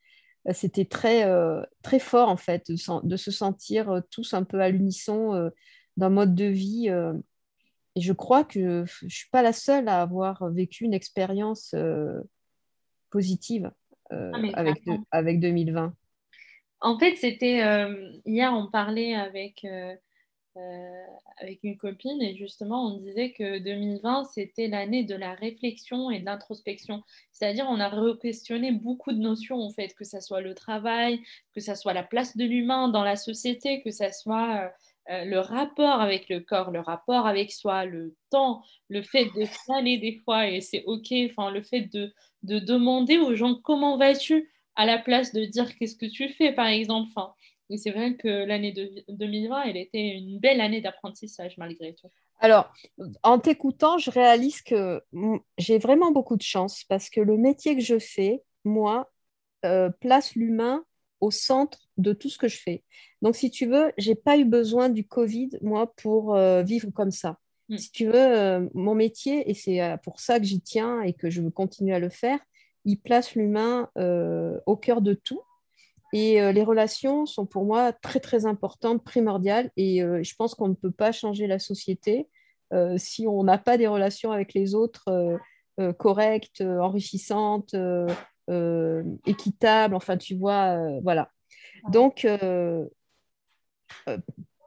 C'était 0.54 0.86
très, 0.86 1.28
très 1.84 2.00
fort, 2.00 2.30
en 2.30 2.38
fait, 2.38 2.72
de, 2.72 3.08
de 3.08 3.18
se 3.18 3.30
sentir 3.30 4.02
tous 4.10 4.34
un 4.34 4.44
peu 4.44 4.62
à 4.62 4.70
l'unisson 4.70 5.52
d'un 5.98 6.10
mode 6.10 6.34
de 6.34 6.46
vie 6.46 6.90
et 7.96 8.02
je 8.02 8.14
crois 8.14 8.44
que 8.44 8.86
je 8.86 9.06
ne 9.06 9.10
suis 9.10 9.30
pas 9.30 9.42
la 9.42 9.54
seule 9.54 9.88
à 9.88 10.02
avoir 10.02 10.50
vécu 10.52 10.84
une 10.84 10.94
expérience 10.94 11.74
euh, 11.74 12.22
positive 13.10 13.72
euh, 14.12 14.32
ah, 14.34 14.60
avec, 14.60 14.84
avec 15.12 15.40
2020. 15.40 15.94
En 16.82 17.00
fait, 17.00 17.16
c'était 17.16 17.62
euh, 17.64 18.14
hier, 18.26 18.54
on 18.54 18.70
parlait 18.70 19.16
avec, 19.16 19.66
avec 21.38 21.60
une 21.64 21.78
copine 21.78 22.22
et 22.22 22.36
justement, 22.38 22.86
on 22.86 23.00
disait 23.00 23.32
que 23.34 23.60
2020, 23.60 24.26
c'était 24.26 24.68
l'année 24.68 25.04
de 25.04 25.16
la 25.16 25.34
réflexion 25.34 26.12
et 26.12 26.20
de 26.20 26.26
l'introspection. 26.26 27.04
C'est-à-dire, 27.32 27.66
on 27.70 27.80
a 27.80 27.90
re-questionné 27.90 28.72
beaucoup 28.72 29.12
de 29.12 29.20
notions, 29.20 29.58
en 29.58 29.72
fait, 29.72 29.94
que 29.96 30.06
ce 30.06 30.20
soit 30.22 30.42
le 30.42 30.54
travail, 30.54 31.22
que 31.54 31.60
ce 31.60 31.76
soit 31.76 31.94
la 31.94 32.04
place 32.04 32.38
de 32.38 32.46
l'humain 32.46 32.88
dans 32.88 33.04
la 33.04 33.16
société, 33.16 33.82
que 33.82 33.92
ce 33.92 34.10
soit 34.12 34.72
le 35.08 35.40
rapport 35.40 36.02
avec 36.02 36.30
le 36.30 36.40
corps, 36.40 36.72
le 36.72 36.80
rapport 36.80 37.26
avec 37.26 37.52
soi, 37.52 37.86
le 37.86 38.16
temps, 38.30 38.64
le 38.90 39.02
fait 39.02 39.26
de 39.36 39.46
s'aller 39.46 39.98
des 39.98 40.20
fois, 40.24 40.48
et 40.48 40.62
c'est 40.62 40.84
OK, 40.86 41.14
enfin, 41.30 41.52
le 41.52 41.64
fait 41.64 41.92
de, 41.94 42.14
de 42.44 42.60
demander 42.60 43.18
aux 43.18 43.36
gens 43.36 43.56
comment 43.56 43.98
vas-tu 43.98 44.52
à 44.76 44.86
la 44.86 44.98
place 44.98 45.34
de 45.34 45.46
dire 45.46 45.76
qu'est-ce 45.76 45.96
que 45.96 46.06
tu 46.06 46.30
fais, 46.30 46.54
par 46.54 46.68
exemple. 46.68 47.10
Enfin, 47.10 47.34
et 47.70 47.78
c'est 47.78 47.92
vrai 47.92 48.16
que 48.16 48.28
l'année 48.28 48.74
2020, 49.10 49.64
elle 49.64 49.78
était 49.78 50.16
une 50.16 50.40
belle 50.40 50.62
année 50.62 50.82
d'apprentissage 50.82 51.58
malgré 51.58 51.94
tout. 51.94 52.08
Alors, 52.40 52.72
en 53.24 53.40
t'écoutant, 53.40 53.98
je 53.98 54.10
réalise 54.10 54.62
que 54.62 55.04
j'ai 55.58 55.78
vraiment 55.78 56.12
beaucoup 56.12 56.38
de 56.38 56.42
chance 56.42 56.84
parce 56.86 57.10
que 57.10 57.20
le 57.20 57.38
métier 57.38 57.76
que 57.76 57.82
je 57.82 58.00
fais, 58.00 58.42
moi, 58.64 59.12
euh, 59.66 59.90
place 60.00 60.36
l'humain 60.36 60.86
au 61.22 61.32
centre 61.32 61.90
de 61.98 62.14
tout 62.14 62.30
ce 62.30 62.38
que 62.38 62.48
je 62.48 62.58
fais. 62.58 62.84
Donc, 63.22 63.36
si 63.36 63.52
tu 63.52 63.66
veux, 63.66 63.92
j'ai 63.98 64.16
pas 64.16 64.38
eu 64.38 64.46
besoin 64.46 64.90
du 64.90 65.06
Covid, 65.06 65.50
moi, 65.62 65.94
pour 65.98 66.36
euh, 66.36 66.64
vivre 66.64 66.90
comme 66.92 67.12
ça. 67.12 67.38
Mm. 67.70 67.78
Si 67.78 67.92
tu 67.92 68.06
veux, 68.06 68.16
euh, 68.16 68.68
mon 68.74 68.96
métier, 68.96 69.50
et 69.50 69.54
c'est 69.54 69.82
euh, 69.82 69.98
pour 69.98 70.20
ça 70.20 70.40
que 70.40 70.46
j'y 70.46 70.62
tiens 70.62 71.02
et 71.02 71.14
que 71.14 71.30
je 71.30 71.42
veux 71.42 71.52
continuer 71.52 71.94
à 71.94 72.00
le 72.00 72.10
faire, 72.10 72.40
il 72.86 72.98
place 72.98 73.36
l'humain 73.36 73.90
au 74.66 74.78
cœur 74.78 75.02
de 75.02 75.14
tout. 75.14 75.42
Et 76.14 76.40
les 76.54 76.64
relations 76.64 77.26
sont 77.26 77.46
pour 77.46 77.66
moi 77.66 77.92
très, 77.92 78.22
très 78.22 78.46
importantes, 78.46 79.04
primordiales. 79.04 79.70
Et 79.76 80.00
je 80.00 80.36
pense 80.36 80.56
qu'on 80.56 80.70
ne 80.70 80.74
peut 80.74 80.90
pas 80.90 81.12
changer 81.12 81.46
la 81.46 81.60
société 81.60 82.30
si 82.96 83.28
on 83.28 83.44
n'a 83.44 83.58
pas 83.58 83.78
des 83.78 83.86
relations 83.86 84.32
avec 84.32 84.54
les 84.54 84.76
autres 84.76 85.38
correctes, 85.98 86.62
enrichissantes, 86.62 87.76
équitable. 89.26 89.96
Enfin, 89.96 90.18
tu 90.18 90.36
vois, 90.36 91.00
voilà. 91.02 91.32
Donc, 91.90 92.28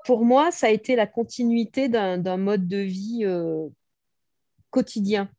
pour 0.04 0.24
moi, 0.24 0.50
ça 0.50 0.66
a 0.66 0.70
été 0.70 0.96
la 0.96 1.06
continuité 1.06 1.88
d'un 1.88 2.36
mode 2.36 2.66
de 2.66 2.78
vie 2.78 3.24
quotidien, 4.70 5.30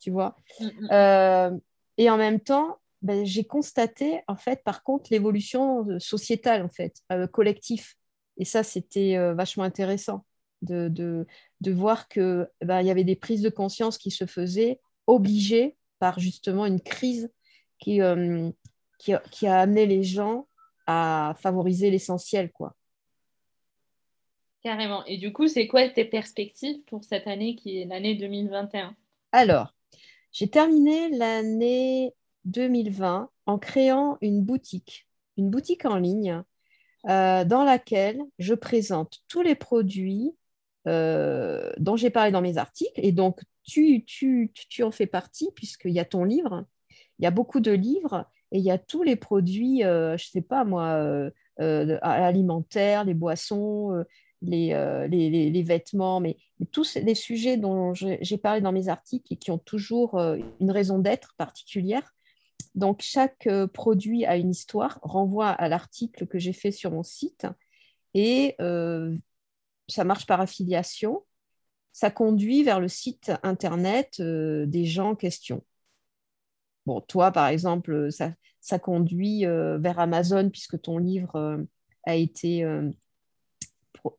tu 0.00 0.10
vois. 0.10 0.36
Mm, 0.60 0.66
mm. 0.66 1.60
et 1.98 2.10
en 2.10 2.16
même 2.16 2.40
temps, 2.40 2.78
ben, 3.02 3.24
j'ai 3.24 3.44
constaté, 3.44 4.22
en 4.28 4.36
fait, 4.36 4.62
par 4.62 4.82
contre, 4.82 5.10
l'évolution 5.10 5.86
sociétale, 5.98 6.62
en 6.62 6.68
fait, 6.68 7.02
collectif. 7.32 7.96
Et 8.38 8.44
ça, 8.44 8.62
c'était 8.62 9.16
vachement 9.34 9.64
intéressant 9.64 10.24
de, 10.62 11.26
de, 11.60 11.72
voir 11.72 12.08
qu'il 12.08 12.48
ben, 12.62 12.82
y 12.82 12.90
avait 12.90 13.04
des 13.04 13.16
prises 13.16 13.42
de 13.42 13.48
conscience 13.48 13.98
qui 13.98 14.10
se 14.10 14.26
faisaient 14.26 14.80
obligées 15.06 15.76
par 15.98 16.18
justement 16.18 16.66
une 16.66 16.80
crise 16.80 17.30
qui, 17.82 18.00
qui, 18.98 19.12
qui, 19.30 19.46
a 19.46 19.60
amené 19.60 19.86
les 19.86 20.04
gens 20.04 20.46
à 20.86 21.34
favoriser 21.38 21.90
l'essentiel, 21.90 22.50
quoi. 22.52 22.74
Carrément. 24.62 25.04
Et 25.06 25.16
du 25.16 25.32
coup, 25.32 25.48
c'est 25.48 25.66
quoi 25.66 25.88
tes 25.88 26.04
perspectives 26.04 26.84
pour 26.84 27.02
cette 27.02 27.26
année 27.26 27.56
qui 27.56 27.80
est 27.80 27.84
l'année 27.84 28.14
2021 28.14 28.94
Alors, 29.32 29.74
j'ai 30.30 30.48
terminé 30.48 31.10
l'année 31.10 32.14
2020 32.44 33.28
en 33.46 33.58
créant 33.58 34.18
une 34.20 34.42
boutique, 34.42 35.08
une 35.36 35.50
boutique 35.50 35.84
en 35.84 35.96
ligne 35.96 36.42
euh, 37.08 37.44
dans 37.44 37.64
laquelle 37.64 38.20
je 38.38 38.54
présente 38.54 39.18
tous 39.26 39.42
les 39.42 39.56
produits 39.56 40.36
euh, 40.86 41.72
dont 41.78 41.96
j'ai 41.96 42.10
parlé 42.10 42.30
dans 42.30 42.40
mes 42.40 42.56
articles. 42.56 42.92
Et 43.02 43.10
donc, 43.10 43.40
tu, 43.64 44.04
tu, 44.04 44.52
tu 44.68 44.84
en 44.84 44.92
fais 44.92 45.06
partie 45.06 45.50
puisqu'il 45.56 45.92
y 45.92 46.00
a 46.00 46.04
ton 46.04 46.22
livre. 46.22 46.64
Il 47.22 47.24
y 47.24 47.28
a 47.28 47.30
beaucoup 47.30 47.60
de 47.60 47.72
livres 47.72 48.26
et 48.50 48.58
il 48.58 48.64
y 48.64 48.70
a 48.70 48.76
tous 48.76 49.02
les 49.02 49.16
produits, 49.16 49.84
euh, 49.84 50.18
je 50.18 50.26
ne 50.26 50.30
sais 50.32 50.42
pas 50.42 50.64
moi, 50.64 51.30
alimentaires, 52.02 53.04
les 53.04 53.14
boissons, 53.14 54.04
euh, 54.50 55.06
les, 55.08 55.62
vêtements, 55.62 56.20
mais, 56.20 56.36
tous 56.72 56.96
les 56.96 57.14
sujets 57.14 57.56
dont 57.56 57.94
j'ai 57.94 58.38
parlé 58.38 58.60
dans 58.60 58.72
mes 58.72 58.88
articles 58.88 59.32
et 59.32 59.36
qui 59.36 59.50
ont 59.50 59.58
toujours 59.58 60.18
euh, 60.18 60.38
une 60.60 60.70
raison 60.70 60.98
d'être 60.98 61.34
particulière. 61.36 62.12
Donc, 62.74 63.02
chaque 63.02 63.46
euh, 63.46 63.66
produit 63.66 64.24
a 64.26 64.36
une 64.36 64.50
histoire, 64.50 64.98
renvoie 65.02 65.50
à 65.50 65.68
l'article 65.68 66.26
que 66.26 66.38
j'ai 66.38 66.52
fait 66.52 66.72
sur 66.72 66.90
mon 66.90 67.02
site 67.02 67.46
et 68.14 68.56
ça 69.88 70.04
marche 70.04 70.26
par 70.26 70.40
affiliation. 70.40 71.24
Ça 71.92 72.10
conduit 72.10 72.62
vers 72.62 72.80
le 72.80 72.88
site 72.88 73.32
internet 73.42 74.20
des 74.20 74.84
gens 74.84 75.10
en 75.10 75.14
question. 75.14 75.62
Bon, 76.86 77.00
toi, 77.00 77.30
par 77.30 77.48
exemple, 77.48 78.10
ça, 78.10 78.32
ça 78.60 78.78
conduit 78.78 79.44
vers 79.44 79.98
Amazon 79.98 80.50
puisque 80.50 80.80
ton 80.80 80.98
livre 80.98 81.64
a 82.04 82.14
été 82.16 82.64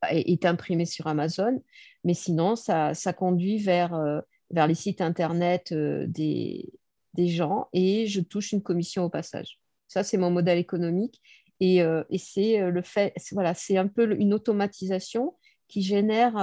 est 0.09 0.45
imprimé 0.45 0.85
sur 0.85 1.07
Amazon, 1.07 1.61
mais 2.03 2.13
sinon, 2.13 2.55
ça, 2.55 2.93
conduit 3.15 3.57
vers, 3.57 3.93
euh, 3.93 4.21
vers 4.51 4.67
les 4.67 4.75
sites 4.75 5.01
Internet 5.01 5.71
euh, 5.71 6.05
des, 6.07 6.71
des 7.13 7.27
gens 7.27 7.67
et 7.73 8.07
je 8.07 8.21
touche 8.21 8.51
une 8.51 8.61
commission 8.61 9.03
au 9.05 9.09
passage. 9.09 9.59
Ça, 9.87 10.03
c'est 10.03 10.17
mon 10.17 10.31
modèle 10.31 10.57
économique. 10.57 11.21
Et, 11.59 11.81
euh, 11.81 12.03
et 12.09 12.17
c'est 12.17 12.69
le 12.71 12.81
fait, 12.81 13.13
voilà, 13.31 13.53
c'est 13.53 13.77
un 13.77 13.87
peu 13.87 14.19
une 14.19 14.33
automatisation 14.33 15.35
qui 15.67 15.81
génère 15.81 16.35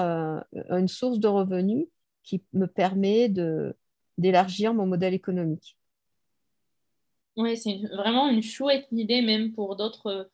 une 0.71 0.89
source 0.89 1.19
de 1.19 1.29
revenus 1.29 1.87
qui 2.23 2.43
me 2.53 2.67
permet 2.67 3.29
de, 3.29 3.77
d'élargir 4.19 4.73
mon 4.73 4.87
modèle 4.87 5.15
économique. 5.15 5.77
Oui, 7.41 7.57
c'est 7.57 7.79
vraiment 7.93 8.29
une 8.29 8.43
chouette 8.43 8.87
idée, 8.93 9.23
même 9.23 9.53
pour 9.53 9.77
d'autres 9.77 10.31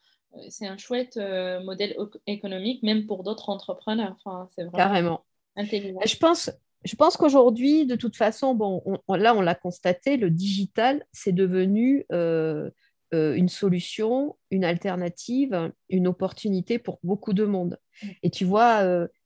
c'est 0.48 0.66
un 0.66 0.76
chouette 0.76 1.16
euh, 1.16 1.60
modèle 1.62 1.96
économique, 2.26 2.82
même 2.82 3.06
pour 3.06 3.22
d'autres 3.22 3.48
entrepreneurs. 3.48 4.16
Enfin, 4.24 4.48
c'est 4.54 4.62
vraiment 4.64 4.76
Carrément. 4.76 5.24
Je 5.56 6.16
pense, 6.16 6.50
je 6.84 6.96
pense 6.96 7.16
qu'aujourd'hui, 7.16 7.86
de 7.86 7.96
toute 7.96 8.16
façon, 8.16 8.54
bon, 8.54 8.82
là, 9.08 9.34
on 9.34 9.40
l'a 9.40 9.54
constaté, 9.54 10.16
le 10.16 10.30
digital, 10.30 11.04
c'est 11.12 11.32
devenu 11.32 12.04
euh, 12.12 12.70
euh, 13.14 13.34
une 13.34 13.48
solution, 13.48 14.36
une 14.50 14.64
alternative, 14.64 15.72
une 15.88 16.06
opportunité 16.06 16.78
pour 16.78 16.98
beaucoup 17.02 17.32
de 17.32 17.44
monde. 17.44 17.78
Mm. 18.02 18.08
Et 18.22 18.30
tu 18.30 18.44
vois, 18.44 18.82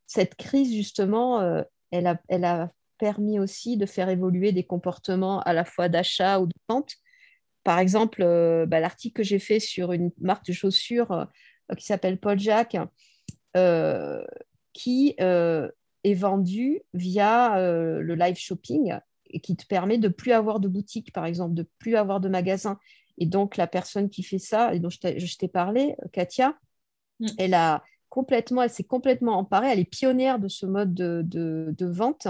cette 0.06 0.36
crise, 0.36 0.72
justement, 0.72 1.64
elle, 1.90 2.06
a, 2.06 2.20
elle 2.28 2.44
a 2.44 2.70
permis 2.98 3.40
aussi 3.40 3.76
de 3.76 3.86
faire 3.86 4.08
évoluer 4.08 4.52
des 4.52 4.64
comportements 4.64 5.40
à 5.40 5.52
la 5.52 5.64
fois 5.64 5.88
d'achat 5.88 6.38
ou 6.38 6.46
de 6.46 6.52
vente 6.68 6.94
par 7.64 7.78
exemple, 7.78 8.22
euh, 8.22 8.66
bah, 8.66 8.80
l'article 8.80 9.16
que 9.16 9.22
j'ai 9.22 9.38
fait 9.38 9.60
sur 9.60 9.92
une 9.92 10.10
marque 10.20 10.46
de 10.46 10.52
chaussures 10.52 11.12
euh, 11.12 11.24
qui 11.76 11.84
s'appelle 11.84 12.18
Paul 12.18 12.38
Jack, 12.38 12.76
euh, 13.56 14.24
qui 14.72 15.14
est 15.18 16.14
vendue 16.14 16.80
via 16.94 17.56
le 17.58 18.14
live 18.14 18.36
shopping 18.36 18.94
et 19.28 19.40
qui 19.40 19.56
te 19.56 19.66
permet 19.66 19.98
de 19.98 20.08
plus 20.08 20.32
avoir 20.32 20.60
de 20.60 20.68
boutique, 20.68 21.12
par 21.12 21.26
exemple, 21.26 21.54
de 21.54 21.68
plus 21.78 21.96
avoir 21.96 22.20
de 22.20 22.28
magasin. 22.28 22.78
Et 23.18 23.26
donc, 23.26 23.56
la 23.56 23.66
personne 23.66 24.08
qui 24.08 24.22
fait 24.22 24.38
ça, 24.38 24.74
et 24.74 24.80
dont 24.80 24.88
je 24.90 25.36
t'ai 25.36 25.48
parlé, 25.48 25.96
Katia, 26.12 26.56
mm. 27.20 27.26
elle 27.38 27.54
a 27.54 27.84
complètement, 28.08 28.62
elle 28.62 28.70
s'est 28.70 28.84
complètement 28.84 29.38
emparée, 29.38 29.68
elle 29.68 29.78
est 29.78 29.84
pionnière 29.84 30.38
de 30.38 30.48
ce 30.48 30.66
mode 30.66 30.94
de, 30.94 31.22
de 31.26 31.86
vente 31.86 32.28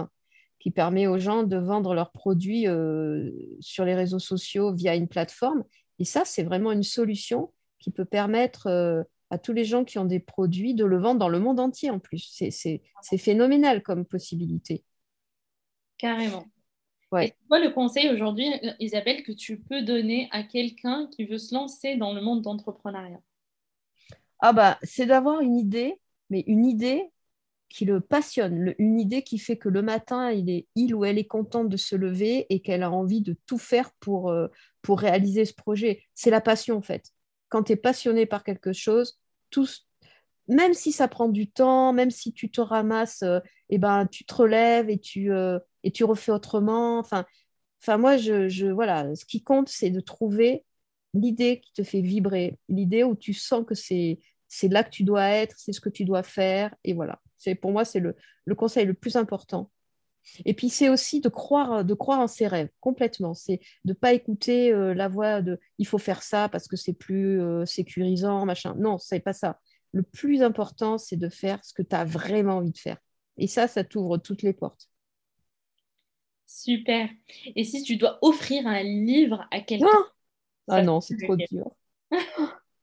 qui 0.61 0.71
permet 0.71 1.07
aux 1.07 1.19
gens 1.19 1.43
de 1.43 1.57
vendre 1.57 1.95
leurs 1.95 2.13
produits 2.13 2.69
euh, 2.69 3.31
sur 3.61 3.85
les 3.85 3.95
réseaux 3.95 4.19
sociaux 4.19 4.73
via 4.73 4.95
une 4.95 5.09
plateforme. 5.09 5.65
Et 5.99 6.05
ça, 6.05 6.25
c'est 6.25 6.43
vraiment 6.43 6.71
une 6.71 6.83
solution 6.83 7.53
qui 7.79 7.91
peut 7.91 8.05
permettre 8.05 8.67
euh, 8.67 9.03
à 9.31 9.39
tous 9.39 9.55
les 9.55 9.65
gens 9.65 9.85
qui 9.85 9.99
ont 9.99 10.05
des 10.05 10.21
produits 10.21 10.75
de 10.75 10.85
le 10.85 10.99
vendre 10.99 11.19
dans 11.19 11.31
le 11.31 11.41
monde 11.41 11.61
entier 11.61 11.91
en 11.91 11.99
plus. 11.99 12.43
C'est 12.51 13.19
phénoménal 13.19 13.83
comme 13.83 14.05
possibilité. 14.05 14.85
Carrément. 15.97 16.45
Ouais. 17.11 17.29
Et 17.29 17.35
quoi 17.49 17.59
le 17.59 17.71
conseil 17.71 18.11
aujourd'hui, 18.11 18.47
Isabelle, 18.79 19.23
que 19.23 19.33
tu 19.33 19.59
peux 19.59 19.83
donner 19.83 20.29
à 20.31 20.43
quelqu'un 20.43 21.09
qui 21.11 21.25
veut 21.25 21.39
se 21.39 21.55
lancer 21.55 21.97
dans 21.97 22.13
le 22.13 22.21
monde 22.21 22.43
d'entrepreneuriat? 22.43 23.21
Ah 24.41 24.53
bah, 24.53 24.79
c'est 24.83 25.07
d'avoir 25.07 25.41
une 25.41 25.57
idée, 25.57 25.97
mais 26.29 26.45
une 26.47 26.65
idée 26.65 27.11
qui 27.71 27.85
le 27.85 28.01
passionne, 28.01 28.75
une 28.79 29.01
idée 29.01 29.23
qui 29.23 29.39
fait 29.39 29.57
que 29.57 29.69
le 29.69 29.81
matin, 29.81 30.31
il, 30.33 30.51
est, 30.51 30.67
il 30.75 30.95
ou 30.95 31.05
elle 31.05 31.19
est 31.19 31.27
contente 31.27 31.69
de 31.69 31.77
se 31.77 31.95
lever 31.95 32.47
et 32.51 32.61
qu'elle 32.61 32.83
a 32.83 32.91
envie 32.91 33.23
de 33.23 33.37
tout 33.47 33.59
faire 33.59 33.93
pour, 34.01 34.29
euh, 34.31 34.49
pour 34.83 34.99
réaliser 34.99 35.45
ce 35.45 35.55
projet. 35.55 36.03
C'est 36.15 36.31
la 36.31 36.41
passion, 36.41 36.77
en 36.77 36.83
fait. 36.83 37.13
Quand 37.49 37.63
tu 37.63 37.73
es 37.73 37.77
passionné 37.77 38.27
par 38.27 38.43
quelque 38.43 38.73
chose, 38.73 39.21
tout, 39.51 39.69
même 40.49 40.75
si 40.75 40.91
ça 40.91 41.07
prend 41.07 41.29
du 41.29 41.49
temps, 41.49 41.93
même 41.93 42.11
si 42.11 42.33
tu 42.33 42.51
te 42.51 42.61
ramasses, 42.61 43.23
euh, 43.23 43.39
eh 43.69 43.79
ben, 43.79 44.07
tu 44.07 44.25
te 44.25 44.35
relèves 44.35 44.91
et 44.91 44.99
tu, 44.99 45.33
euh, 45.33 45.61
et 45.85 45.93
tu 45.93 46.03
refais 46.03 46.33
autrement. 46.33 46.99
Enfin, 46.99 47.25
moi, 47.97 48.17
je, 48.17 48.71
voilà, 48.73 49.15
ce 49.15 49.25
qui 49.25 49.45
compte, 49.45 49.69
c'est 49.69 49.91
de 49.91 50.01
trouver 50.01 50.65
l'idée 51.15 51.61
qui 51.61 51.73
te 51.73 51.85
fait 51.85 52.01
vibrer, 52.01 52.59
l'idée 52.69 53.05
où 53.05 53.15
tu 53.15 53.33
sens 53.33 53.65
que 53.65 53.75
c'est 53.75 54.19
là 54.63 54.83
que 54.83 54.91
tu 54.91 55.05
dois 55.05 55.25
être, 55.29 55.55
c'est 55.57 55.73
ce 55.73 55.81
que 55.81 55.89
tu 55.89 56.05
dois 56.05 56.25
faire, 56.25 56.75
et 56.85 56.95
voilà. 56.95 57.21
C'est 57.41 57.55
pour 57.55 57.73
moi 57.73 57.87
c'est 57.87 58.01
le, 58.01 58.15
conseil 58.55 58.85
le 58.85 58.93
plus 58.93 59.17
important. 59.17 59.71
Et 60.45 60.53
puis 60.53 60.69
c'est 60.69 60.91
aussi 60.91 61.21
de 61.21 61.31
croire, 61.31 61.87
de 61.87 61.95
croire 61.95 62.21
en 62.21 62.27
ses 62.27 62.47
rêves 62.47 62.69
complètement. 62.81 63.33
C'est 63.33 63.61
de 63.87 63.95
pas 63.95 64.13
écouter 64.13 64.73
euh, 64.73 64.93
la 64.93 65.09
voix 65.09 65.41
de 65.41 65.59
il 65.79 65.87
faut 65.87 65.97
faire 65.97 66.23
ça 66.23 66.51
parce 66.51 66.69
que 66.69 66.77
c'est 66.77 66.93
plus 66.93 67.41
euh, 67.41 67.65
sécurisant, 67.65 68.45
machin. 68.45 68.75
Non, 68.79 68.99
c'est 68.99 69.21
pas 69.21 69.33
ça. 69.33 69.59
Le 69.93 70.03
plus 70.03 70.43
important, 70.43 70.99
c'est 70.99 71.17
de 71.17 71.31
faire 71.31 71.65
ce 71.65 71.73
que 71.73 71.83
tu 71.83 71.97
as 71.97 72.05
vraiment 72.05 72.59
envie 72.59 72.73
de 72.73 72.79
faire. 72.79 72.99
Et 73.39 73.47
ça, 73.47 73.67
ça 73.67 73.85
t'ouvre 73.85 74.19
toutes 74.19 74.43
les 74.43 74.53
portes. 74.53 74.91
Super. 76.47 77.09
Et 77.57 77.65
si 77.65 77.83
tu 77.83 77.97
dois 77.97 78.19
offrir 78.21 78.67
un 78.67 78.83
livre 78.83 79.49
à 79.51 79.61
quelqu'un 79.61 79.87
Ah 80.69 80.83
non, 80.83 81.01
c'est 81.01 81.17
trop 81.17 81.37
dur. 81.37 81.73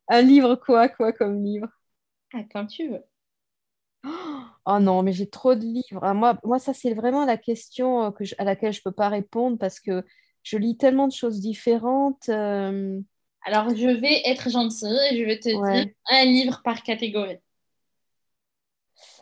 Un 0.07 0.21
livre 0.21 0.55
quoi, 0.55 0.89
quoi 0.89 1.13
comme 1.13 1.43
livre? 1.43 1.67
Ah, 2.33 2.43
quand 2.51 2.65
tu 2.65 2.89
veux. 2.89 3.03
Oh 4.65 4.79
non, 4.79 5.01
mais 5.01 5.13
j'ai 5.13 5.29
trop 5.29 5.55
de 5.55 5.61
livres. 5.61 6.01
Ah, 6.01 6.13
moi, 6.13 6.37
moi, 6.43 6.59
ça, 6.59 6.73
c'est 6.73 6.93
vraiment 6.93 7.25
la 7.25 7.37
question 7.37 8.03
euh, 8.03 8.11
que 8.11 8.23
à 8.37 8.43
laquelle 8.43 8.73
je 8.73 8.79
ne 8.79 8.83
peux 8.83 8.91
pas 8.91 9.07
répondre 9.07 9.57
parce 9.57 9.79
que 9.79 10.03
je 10.43 10.57
lis 10.57 10.75
tellement 10.75 11.07
de 11.07 11.13
choses 11.13 11.39
différentes. 11.39 12.27
Euh. 12.27 12.99
Alors, 13.45 13.69
je 13.69 13.87
vais 13.87 14.21
être 14.25 14.49
gentille 14.49 14.99
et 15.09 15.17
je 15.17 15.23
vais 15.23 15.39
te 15.39 15.47
dire 15.47 15.93
un 16.09 16.25
livre 16.25 16.61
par 16.63 16.83
catégorie. 16.83 17.37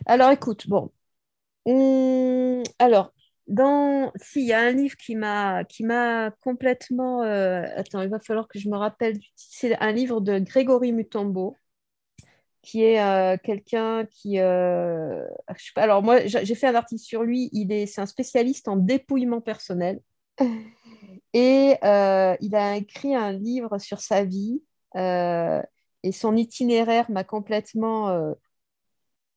Alors, 0.08 0.32
écoute, 0.32 0.68
bon. 0.68 0.92
Hum, 1.66 2.64
alors, 2.80 3.14
dans... 3.48 4.12
S'il 4.16 4.46
y 4.46 4.54
a 4.54 4.62
un 4.62 4.72
livre 4.72 4.98
qui 4.98 5.16
m'a 5.16 5.64
qui 5.64 5.84
m'a 5.84 6.32
complètement... 6.42 7.22
Euh, 7.22 7.64
attends, 7.76 8.02
il 8.02 8.10
va 8.10 8.20
falloir 8.20 8.48
que 8.48 8.58
je 8.58 8.68
me 8.68 8.78
rappelle. 8.78 9.20
C'est 9.36 9.80
un 9.80 9.92
livre 9.92 10.22
de 10.22 10.40
Grégory 10.40 10.92
Mutombo, 10.92 11.56
qui 12.66 12.84
est 12.84 13.02
euh, 13.02 13.38
quelqu'un 13.42 14.06
qui... 14.06 14.40
Euh, 14.40 15.24
je 15.56 15.66
sais 15.66 15.72
pas, 15.76 15.84
alors 15.84 16.02
moi, 16.02 16.26
j'ai 16.26 16.56
fait 16.56 16.68
un 16.68 16.76
article 16.76 17.02
sur 17.02 17.24
lui. 17.24 17.50
Il 17.54 17.72
est, 17.72 17.86
c'est 17.86 18.02
un 18.02 18.06
spécialiste 18.08 18.68
en 18.68 18.76
dépouillement 18.76 19.42
personnel. 19.42 20.02
Et 21.34 21.78
il 21.82 22.56
a 22.56 22.76
écrit 22.76 23.14
un 23.14 23.32
livre 23.34 23.78
sur 23.78 24.00
sa 24.00 24.24
vie 24.24 24.62
et 24.96 26.12
son 26.14 26.38
itinéraire 26.38 27.12
m'a 27.12 27.26
complètement 27.26 28.34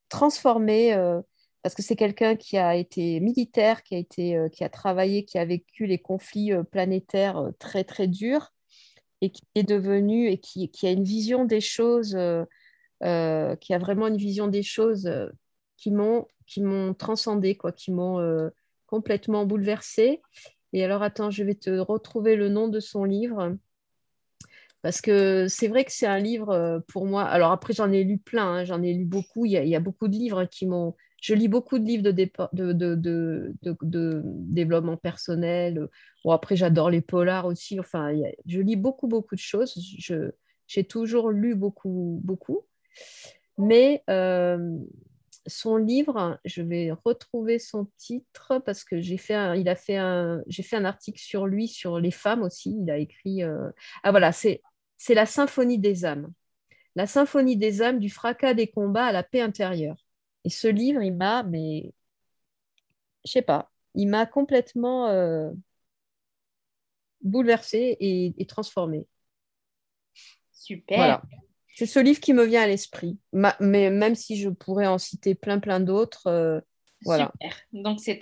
transformée 0.08 0.96
parce 1.62 1.74
que 1.74 1.82
c'est 1.82 1.96
quelqu'un 1.96 2.36
qui 2.36 2.56
a 2.56 2.76
été 2.76 3.18
militaire, 3.18 3.82
qui 3.82 3.96
a, 3.96 3.98
été, 3.98 4.46
qui 4.52 4.62
a 4.62 4.68
travaillé, 4.68 5.24
qui 5.24 5.38
a 5.38 5.44
vécu 5.44 5.86
les 5.86 5.98
conflits 5.98 6.52
planétaires 6.70 7.50
très 7.58 7.82
très 7.82 8.06
durs 8.06 8.52
et 9.20 9.30
qui 9.30 9.42
est 9.56 9.64
devenu 9.64 10.28
et 10.28 10.38
qui, 10.38 10.70
qui 10.70 10.86
a 10.86 10.92
une 10.92 11.02
vision 11.02 11.44
des 11.44 11.60
choses, 11.60 12.16
euh, 13.04 13.38
euh, 13.48 13.56
qui 13.56 13.74
a 13.74 13.78
vraiment 13.78 14.08
une 14.08 14.16
vision 14.16 14.48
des 14.48 14.62
choses 14.62 15.06
euh, 15.06 15.28
qui 15.76 15.90
m'ont 15.90 16.26
qui 16.46 16.62
m'ont 16.62 16.94
transcendé, 16.94 17.56
quoi, 17.56 17.72
qui 17.72 17.92
m'ont 17.92 18.50
complètement 18.86 19.44
bouleversée. 19.44 20.22
Et 20.72 20.82
alors, 20.82 21.02
attends, 21.02 21.30
je 21.30 21.44
vais 21.44 21.54
te 21.54 21.70
retrouver 21.70 22.36
le 22.36 22.48
nom 22.48 22.68
de 22.68 22.80
son 22.80 23.04
livre. 23.04 23.54
Parce 24.80 25.02
que 25.02 25.46
c'est 25.48 25.68
vrai 25.68 25.84
que 25.84 25.92
c'est 25.92 26.06
un 26.06 26.18
livre 26.18 26.82
pour 26.88 27.04
moi. 27.04 27.24
Alors 27.24 27.52
après, 27.52 27.74
j'en 27.74 27.92
ai 27.92 28.02
lu 28.02 28.16
plein, 28.16 28.46
hein, 28.46 28.64
j'en 28.64 28.82
ai 28.82 28.94
lu 28.94 29.04
beaucoup. 29.04 29.44
Il 29.44 29.52
y, 29.52 29.76
a, 29.76 29.80
beaucoup 29.80 30.08
de 30.08 30.16
livres 30.16 30.46
qui 30.46 30.66
m'ont, 30.66 30.94
je 31.20 31.34
lis 31.34 31.48
beaucoup 31.48 31.78
de 31.78 31.84
livres 31.84 32.04
de, 32.04 32.12
développement 34.24 34.96
personnel. 34.96 35.86
Bon, 36.24 36.30
après, 36.30 36.56
j'adore 36.56 36.88
les 36.88 37.02
polars 37.02 37.44
aussi. 37.44 37.78
Enfin, 37.78 38.10
je 38.46 38.60
lis 38.60 38.76
beaucoup, 38.76 39.06
beaucoup 39.06 39.34
de 39.34 39.40
choses. 39.40 39.78
j'ai 40.66 40.84
toujours 40.84 41.30
lu 41.30 41.54
beaucoup, 41.54 42.22
beaucoup. 42.24 42.64
Mais 43.58 44.02
euh, 44.08 44.78
son 45.46 45.76
livre, 45.76 46.38
je 46.44 46.62
vais 46.62 46.92
retrouver 47.04 47.58
son 47.58 47.86
titre 47.96 48.58
parce 48.64 48.84
que 48.84 49.00
j'ai 49.00 49.16
fait 49.18 49.34
un, 49.34 49.54
il 49.54 49.68
a 49.68 49.76
fait 49.76 49.96
un, 49.96 50.42
j'ai 50.46 50.62
fait 50.62 50.76
un 50.76 50.84
article 50.84 51.20
sur 51.20 51.46
lui, 51.46 51.68
sur 51.68 51.98
les 51.98 52.10
femmes 52.10 52.42
aussi. 52.42 52.76
Il 52.80 52.90
a 52.90 52.98
écrit. 52.98 53.42
Euh, 53.42 53.70
ah 54.02 54.10
voilà, 54.10 54.32
c'est 54.32 54.62
c'est 54.96 55.14
la 55.14 55.26
symphonie 55.26 55.78
des 55.78 56.04
âmes. 56.04 56.32
La 56.96 57.06
symphonie 57.06 57.56
des 57.56 57.82
âmes 57.82 58.00
du 58.00 58.10
fracas 58.10 58.54
des 58.54 58.68
combats 58.68 59.06
à 59.06 59.12
la 59.12 59.22
paix 59.22 59.40
intérieure. 59.40 59.96
Et 60.44 60.50
ce 60.50 60.68
livre, 60.68 61.02
il 61.02 61.14
m'a, 61.14 61.42
mais 61.44 61.92
je 63.24 63.32
sais 63.32 63.42
pas, 63.42 63.70
il 63.94 64.08
m'a 64.08 64.26
complètement 64.26 65.08
euh, 65.08 65.50
bouleversée 67.22 67.96
et, 68.00 68.46
transformée. 68.46 69.06
Super. 70.52 70.96
Voilà. 70.96 71.22
C'est 71.78 71.86
ce 71.86 72.00
livre 72.00 72.18
qui 72.18 72.32
me 72.32 72.44
vient 72.44 72.62
à 72.62 72.66
l'esprit. 72.66 73.16
mais 73.32 73.90
même 73.90 74.16
si 74.16 74.36
je 74.36 74.48
pourrais 74.48 74.88
en 74.88 74.98
citer 74.98 75.36
plein, 75.36 75.60
plein 75.60 75.78
d'autres. 75.78 76.26
Euh, 76.26 76.60
voilà. 77.04 77.30
Super. 77.40 77.56
Donc, 77.72 78.00
c'est 78.00 78.20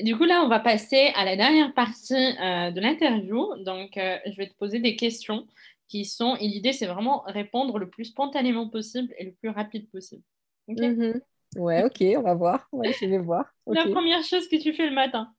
Du 0.00 0.16
coup, 0.16 0.22
là, 0.22 0.44
on 0.44 0.48
va 0.48 0.60
passer 0.60 1.10
à 1.16 1.24
la 1.24 1.34
dernière 1.34 1.74
partie 1.74 2.14
euh, 2.14 2.70
de 2.70 2.80
l'interview. 2.80 3.48
Donc, 3.64 3.94
je 3.96 4.36
vais 4.36 4.48
te 4.48 4.54
poser 4.54 4.78
des 4.78 4.94
questions 4.94 5.44
qui 5.88 6.04
sont. 6.04 6.36
Et 6.36 6.46
l'idée, 6.46 6.72
c'est 6.72 6.86
vraiment 6.86 7.24
répondre 7.26 7.80
le 7.80 7.90
plus 7.90 8.04
spontanément 8.04 8.68
possible 8.68 9.12
et 9.18 9.24
le 9.24 9.32
plus 9.32 9.48
rapide 9.48 9.90
possible. 9.90 10.22
Ok 10.68 10.78
mm-hmm. 10.78 11.20
Ouais, 11.56 11.82
ok, 11.82 12.00
on 12.16 12.22
va 12.22 12.34
voir. 12.34 12.68
je 12.72 13.06
vais 13.06 13.18
voir. 13.18 13.52
La 13.66 13.88
première 13.88 14.22
chose 14.22 14.46
que 14.46 14.56
tu 14.56 14.72
fais 14.72 14.86
le 14.86 14.94
matin 14.94 15.33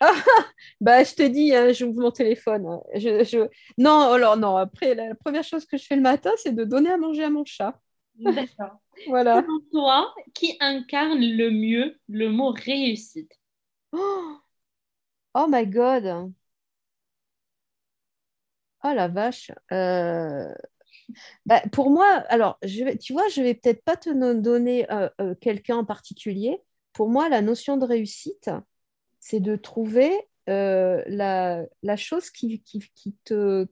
bah, 0.80 1.04
je 1.04 1.14
te 1.14 1.22
dis, 1.22 1.54
hein, 1.54 1.72
j'ouvre 1.72 2.00
mon 2.00 2.10
téléphone. 2.10 2.66
Hein. 2.66 2.80
Je, 2.94 3.48
Non, 3.76 4.12
alors 4.12 4.36
non, 4.36 4.56
après, 4.56 4.94
la 4.94 5.14
première 5.14 5.44
chose 5.44 5.66
que 5.66 5.76
je 5.76 5.84
fais 5.84 5.96
le 5.96 6.02
matin, 6.02 6.30
c'est 6.36 6.54
de 6.54 6.64
donner 6.64 6.90
à 6.90 6.96
manger 6.96 7.24
à 7.24 7.30
mon 7.30 7.44
chat. 7.44 7.78
D'accord. 8.18 8.80
voilà. 9.08 9.42
Pour 9.42 9.62
toi, 9.70 10.14
qui 10.34 10.56
incarne 10.60 11.20
le 11.20 11.50
mieux 11.50 11.98
le 12.08 12.30
mot 12.30 12.50
réussite? 12.50 13.32
Oh, 13.92 14.38
oh 15.34 15.46
my 15.48 15.66
God. 15.66 16.32
Oh 18.84 18.92
la 18.94 19.08
vache. 19.08 19.50
Euh, 19.72 20.54
bah, 21.46 21.62
pour 21.72 21.90
moi, 21.90 22.06
alors, 22.28 22.58
je 22.62 22.84
vais, 22.84 22.96
tu 22.96 23.12
vois, 23.12 23.28
je 23.28 23.42
vais 23.42 23.54
peut-être 23.54 23.82
pas 23.84 23.96
te 23.96 24.10
donner 24.34 24.90
euh, 24.92 25.08
euh, 25.20 25.34
quelqu'un 25.40 25.78
en 25.78 25.84
particulier. 25.84 26.62
Pour 26.92 27.08
moi, 27.08 27.28
la 27.28 27.42
notion 27.42 27.76
de 27.76 27.84
réussite, 27.84 28.50
c'est 29.28 29.40
de 29.40 29.56
trouver 29.56 30.10
euh, 30.48 31.02
la, 31.06 31.62
la, 31.82 31.96
chose 31.96 32.30
qui, 32.30 32.62
qui, 32.62 32.82
qui, 32.94 33.14
te... 33.24 33.66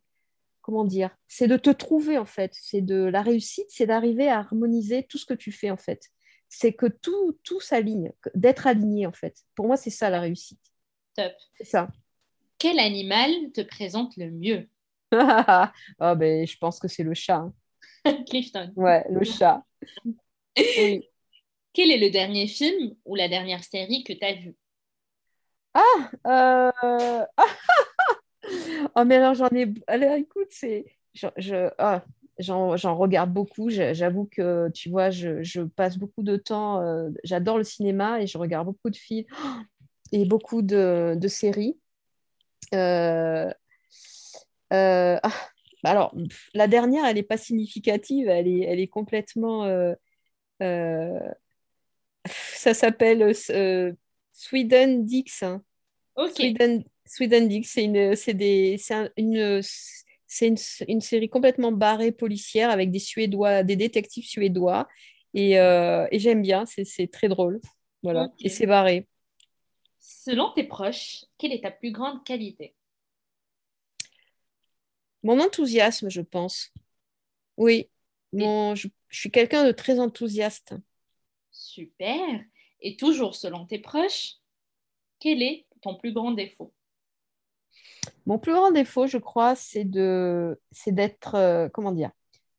Comment 0.60 0.84
dire 0.84 1.16
C'est 1.28 1.48
de 1.48 1.56
te 1.56 1.70
trouver, 1.70 2.18
en 2.18 2.26
fait. 2.26 2.52
C'est 2.52 2.82
de 2.82 3.04
la 3.04 3.22
réussite, 3.22 3.64
c'est 3.70 3.86
d'arriver 3.86 4.28
à 4.28 4.40
harmoniser 4.40 5.04
tout 5.04 5.16
ce 5.16 5.24
que 5.24 5.32
tu 5.32 5.52
fais, 5.52 5.70
en 5.70 5.78
fait. 5.78 6.10
C'est 6.50 6.74
que 6.74 6.84
tout, 6.84 7.38
tout 7.42 7.60
s'aligne, 7.62 8.12
d'être 8.34 8.66
aligné, 8.66 9.06
en 9.06 9.12
fait. 9.12 9.34
Pour 9.54 9.66
moi, 9.66 9.78
c'est 9.78 9.88
ça, 9.88 10.10
la 10.10 10.20
réussite. 10.20 10.60
Top. 11.14 11.32
C'est 11.56 11.64
ça. 11.64 11.88
Quel 12.58 12.78
animal 12.78 13.30
te 13.54 13.62
présente 13.62 14.14
le 14.18 14.30
mieux? 14.30 14.68
Oh, 15.12 15.16
ben, 16.16 16.46
je 16.46 16.58
pense 16.58 16.78
que 16.78 16.88
c'est 16.88 17.02
le 17.02 17.14
chat. 17.14 17.46
Hein. 18.04 18.24
Clifton. 18.28 18.74
Ouais, 18.76 19.06
le 19.08 19.24
chat. 19.24 19.64
Quel 20.54 21.90
est 21.90 21.98
le 21.98 22.10
dernier 22.10 22.46
film 22.46 22.94
ou 23.06 23.14
la 23.14 23.28
dernière 23.28 23.64
série 23.64 24.04
que 24.04 24.12
tu 24.12 24.24
as 24.24 24.34
vu 24.34 24.54
Ah 25.76 26.10
euh... 26.26 27.24
Oh, 28.94 29.04
mais 29.04 29.16
alors 29.16 29.34
j'en 29.34 29.48
ai. 29.48 29.72
Alors 29.86 30.14
écoute, 30.14 30.48
c'est. 30.50 30.86
Je, 31.14 31.26
je... 31.36 31.70
Ah, 31.78 32.04
j'en 32.38 32.96
regarde 32.96 33.32
beaucoup. 33.32 33.70
J'avoue 33.70 34.28
que, 34.30 34.68
tu 34.70 34.90
vois, 34.90 35.10
je, 35.10 35.62
passe 35.64 35.98
beaucoup 35.98 36.22
de 36.22 36.36
temps. 36.36 36.80
Euh, 36.82 37.10
j'adore 37.24 37.58
le 37.58 37.64
cinéma 37.64 38.20
et 38.20 38.26
je 38.26 38.38
regarde 38.38 38.66
beaucoup 38.66 38.90
de 38.90 38.96
films 38.96 39.26
et 40.12 40.24
beaucoup 40.24 40.62
de, 40.62 41.18
séries. 41.28 41.78
Euh, 42.74 43.50
ah, 44.70 45.20
bah 45.82 45.90
alors, 45.90 46.14
la 46.54 46.68
dernière, 46.68 47.04
elle 47.06 47.16
n'est 47.16 47.22
pas 47.22 47.36
significative, 47.36 48.28
elle 48.28 48.48
est, 48.48 48.88
complètement. 48.88 49.66
Ça 50.60 52.74
s'appelle 52.74 53.34
Sweden 54.32 55.04
Dix. 55.04 55.44
Sweden, 56.16 56.84
Sweden 57.04 57.48
Dix, 57.48 57.64
c'est 57.64 57.84
une, 57.84 58.16
c'est 58.16 58.34
des, 58.34 58.78
c'est 58.78 59.12
une, 59.16 59.60
c'est 60.26 60.48
une, 60.48 60.56
une, 60.88 61.00
série 61.00 61.28
complètement 61.28 61.72
barrée 61.72 62.12
policière 62.12 62.70
avec 62.70 62.90
des 62.90 62.98
Suédois, 62.98 63.62
des 63.62 63.76
détectives 63.76 64.24
suédois. 64.24 64.88
Et, 65.34 65.52
et 65.52 66.18
j'aime 66.18 66.40
bien, 66.40 66.64
c'est 66.66 67.10
très 67.12 67.28
drôle. 67.28 67.60
Voilà. 68.02 68.28
Et 68.40 68.48
c'est 68.48 68.66
barré. 68.66 69.06
Selon 70.00 70.52
tes 70.52 70.64
proches, 70.64 71.24
quelle 71.36 71.52
est 71.52 71.62
ta 71.62 71.70
plus 71.70 71.90
grande 71.90 72.24
qualité? 72.24 72.74
Mon 75.22 75.40
enthousiasme, 75.40 76.08
je 76.08 76.20
pense. 76.20 76.72
Oui, 77.56 77.88
mon, 78.32 78.76
je, 78.76 78.86
suis 79.10 79.30
quelqu'un 79.30 79.64
de 79.64 79.72
très 79.72 79.98
enthousiaste. 79.98 80.74
Super. 81.50 82.44
Et 82.80 82.96
toujours 82.96 83.34
selon 83.34 83.66
tes 83.66 83.80
proches, 83.80 84.34
quel 85.18 85.42
est 85.42 85.65
ton 85.86 85.96
plus 85.96 86.12
grand 86.12 86.32
défaut? 86.32 86.72
Mon 88.26 88.38
plus 88.38 88.52
grand 88.52 88.72
défaut, 88.72 89.06
je 89.06 89.18
crois, 89.18 89.54
c'est 89.54 89.84
de, 89.84 90.60
c'est 90.72 90.92
d'être, 90.92 91.34
euh, 91.36 91.68
comment 91.72 91.92
dire? 91.92 92.10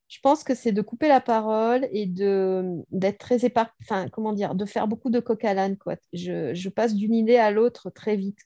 Je 0.07 0.19
pense 0.21 0.45
que 0.45 0.55
c'est 0.55 0.71
de 0.71 0.81
couper 0.81 1.09
la 1.09 1.19
parole 1.19 1.87
et 1.91 2.05
de 2.05 2.63
d'être 2.91 3.17
très 3.17 3.43
éparpillé, 3.43 3.75
enfin, 3.81 4.07
comment 4.07 4.31
dire, 4.31 4.55
de 4.55 4.65
faire 4.65 4.87
beaucoup 4.87 5.09
de 5.09 5.19
coq 5.19 5.43
à 5.43 5.53
l'âne, 5.53 5.77
quoi. 5.77 5.97
Je, 6.13 6.53
je 6.53 6.69
passe 6.69 6.95
d'une 6.95 7.13
idée 7.13 7.35
à 7.37 7.51
l'autre 7.51 7.89
très 7.89 8.15
vite, 8.15 8.39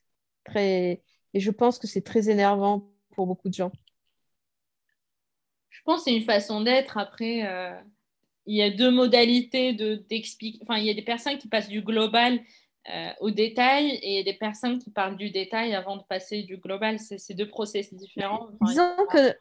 très, 0.43 1.03
et 1.35 1.39
je 1.39 1.51
pense 1.51 1.77
que 1.77 1.85
c'est 1.85 2.01
très 2.01 2.29
énervant 2.29 2.89
pour 3.11 3.27
beaucoup 3.27 3.49
de 3.49 3.53
gens. 3.53 3.71
Je 5.69 5.81
pense 5.83 5.99
que 5.99 6.03
c'est 6.05 6.17
une 6.17 6.23
façon 6.23 6.61
d'être. 6.61 6.97
Après, 6.97 7.47
euh, 7.47 7.79
il 8.47 8.55
y 8.55 8.63
a 8.63 8.71
deux 8.71 8.91
modalités 8.91 9.73
de, 9.73 9.95
d'expliquer. 10.09 10.59
Enfin, 10.63 10.77
il 10.77 10.85
y 10.85 10.89
a 10.89 10.95
des 10.95 11.03
personnes 11.03 11.37
qui 11.37 11.47
passent 11.47 11.69
du 11.69 11.81
global 11.81 12.39
euh, 12.89 13.09
au 13.19 13.31
détail 13.31 13.99
et 14.01 14.23
des 14.23 14.33
personnes 14.33 14.79
qui 14.79 14.89
parlent 14.89 15.17
du 15.17 15.29
détail 15.29 15.73
avant 15.75 15.97
de 15.97 16.03
passer 16.03 16.43
du 16.43 16.57
global. 16.57 16.97
C'est, 16.99 17.33
deux 17.33 17.47
process 17.47 17.93
différents. 17.93 18.49
Disons 18.61 18.95
que 19.11 19.35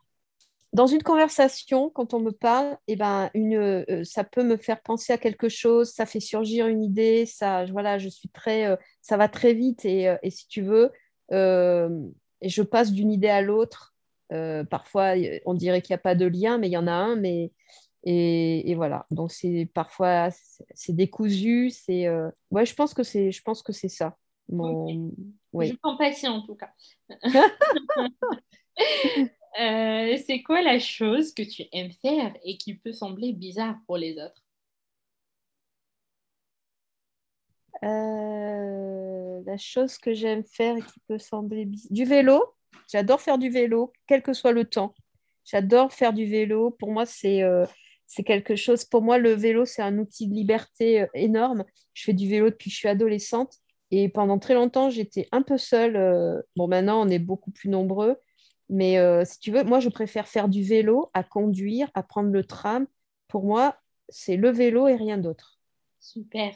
dans 0.73 0.87
une 0.87 1.03
conversation, 1.03 1.91
quand 1.91 2.15
on 2.15 2.21
me 2.21 2.31
parle, 2.31 2.77
eh 2.87 2.97
ben, 2.97 3.31
une, 3.35 3.57
euh, 3.57 4.05
ça 4.05 4.25
peut 4.25 4.45
me 4.45 4.57
faire 4.57 4.81
penser 4.83 5.13
à 5.13 5.19
quelque 5.19 5.49
chose, 5.49 5.91
ça 5.91 6.07
fait 6.07 6.21
surgir 6.21 6.67
une 6.69 6.83
idée, 6.83 7.27
ça, 7.27 7.65
voilà, 7.67 7.99
je 7.99 8.09
suis 8.09 8.29
très, 8.29 8.77
ça 9.03 9.17
va 9.17 9.29
très 9.29 9.55
vite 9.55 9.85
et, 9.85 10.15
et 10.23 10.31
si 10.31 10.47
tu 10.47 10.63
veux, 10.63 10.93
et 11.33 12.49
je 12.49 12.63
passe 12.63 12.93
d'une 12.93 13.11
idée 13.11 13.29
à 13.29 13.43
l'autre 13.43 13.91
euh, 14.33 14.65
parfois, 14.65 15.15
on 15.45 15.55
dirait 15.55 15.83
qu'il 15.83 15.93
n'y 15.95 15.99
a 15.99 16.03
pas 16.03 16.15
de 16.15 16.27
lien, 16.27 16.59
mais 16.59 16.69
il 16.69 16.73
y 16.73 16.77
en 16.77 16.87
a 16.87 16.93
un. 16.93 17.17
Mais 17.17 17.53
et, 18.05 18.75
voilà. 18.75 19.07
Donc 19.11 19.31
c'est 19.31 19.69
parfois 19.73 20.31
c'est 20.75 20.95
décousu. 20.95 21.71
C'est 21.71 22.07
euh, 22.07 22.31
ouais, 22.51 22.67
je 22.67 22.75
pense 22.75 22.95
que 22.95 23.03
c'est 23.03 23.31
je 23.31 23.43
pense 23.43 23.63
que 23.63 23.73
c'est 23.73 23.89
ça. 23.89 24.17
Mon... 24.49 25.13
Je 25.55 25.75
compatis 25.77 26.29
en 26.29 26.43
tout 26.43 26.57
cas. 26.57 26.73
Euh, 29.61 30.17
c'est 30.29 30.45
quoi 30.45 30.63
la 30.63 30.79
chose 30.79 31.35
que 31.35 31.43
tu 31.43 31.65
aimes 31.73 31.91
faire 31.91 32.33
et 32.45 32.57
qui 32.57 32.77
peut 32.77 32.93
sembler 32.93 33.33
bizarre 33.33 33.77
pour 33.85 33.97
les 33.97 34.13
autres? 34.13 34.45
La 37.83 38.61
la 39.45 39.57
chose 39.57 39.99
que 39.99 40.15
j'aime 40.15 40.45
faire 40.45 40.77
et 40.77 40.83
qui 40.83 41.01
peut 41.09 41.19
sembler 41.19 41.67
du 41.67 42.05
vélo. 42.05 42.43
J'adore 42.91 43.21
faire 43.21 43.39
du 43.39 43.51
vélo, 43.51 43.93
quel 44.07 44.23
que 44.23 44.33
soit 44.33 44.53
le 44.53 44.65
temps. 44.65 44.95
J'adore 45.45 45.93
faire 45.93 46.13
du 46.13 46.27
vélo. 46.27 46.71
Pour 46.71 46.93
moi, 46.93 47.07
c'est 47.07 47.43
euh, 47.43 47.67
c'est 48.11 48.25
quelque 48.25 48.57
chose. 48.57 48.85
Pour 48.85 49.03
moi, 49.03 49.19
le 49.19 49.31
vélo, 49.31 49.65
c'est 49.65 49.83
un 49.83 49.97
outil 49.99 50.27
de 50.27 50.35
liberté 50.35 51.03
euh, 51.03 51.07
énorme. 51.15 51.65
Je 51.95 52.03
fais 52.03 52.13
du 52.13 52.29
vélo 52.29 52.51
depuis 52.51 52.69
que 52.69 52.75
je 52.75 52.79
suis 52.79 52.89
adolescente. 52.89 53.55
Et 53.93 54.09
pendant 54.09 54.41
très 54.41 54.55
longtemps, 54.55 54.91
j'étais 54.91 55.29
un 55.31 55.43
peu 55.43 55.57
seule. 55.57 55.95
Euh, 55.95 56.43
bon, 56.57 56.67
maintenant, 56.67 57.01
on 57.07 57.09
est 57.09 57.21
beaucoup 57.21 57.53
plus 57.53 57.69
nombreux. 57.69 58.17
Mais 58.69 58.99
si 59.25 59.41
tu 59.41 59.51
veux, 59.51 59.65
moi, 59.65 59.81
je 59.81 59.89
préfère 59.89 60.29
faire 60.29 60.49
du 60.49 60.63
vélo 60.63 61.11
à 61.13 61.25
conduire, 61.25 61.91
à 61.95 62.05
prendre 62.05 62.31
le 62.31 62.45
tram. 62.45 62.87
Pour 63.27 63.43
moi, 63.43 63.77
c'est 64.09 64.37
le 64.37 64.49
vélo 64.51 64.87
et 64.87 64.95
rien 64.95 65.19
d'autre. 65.19 65.59
Super. 65.99 66.55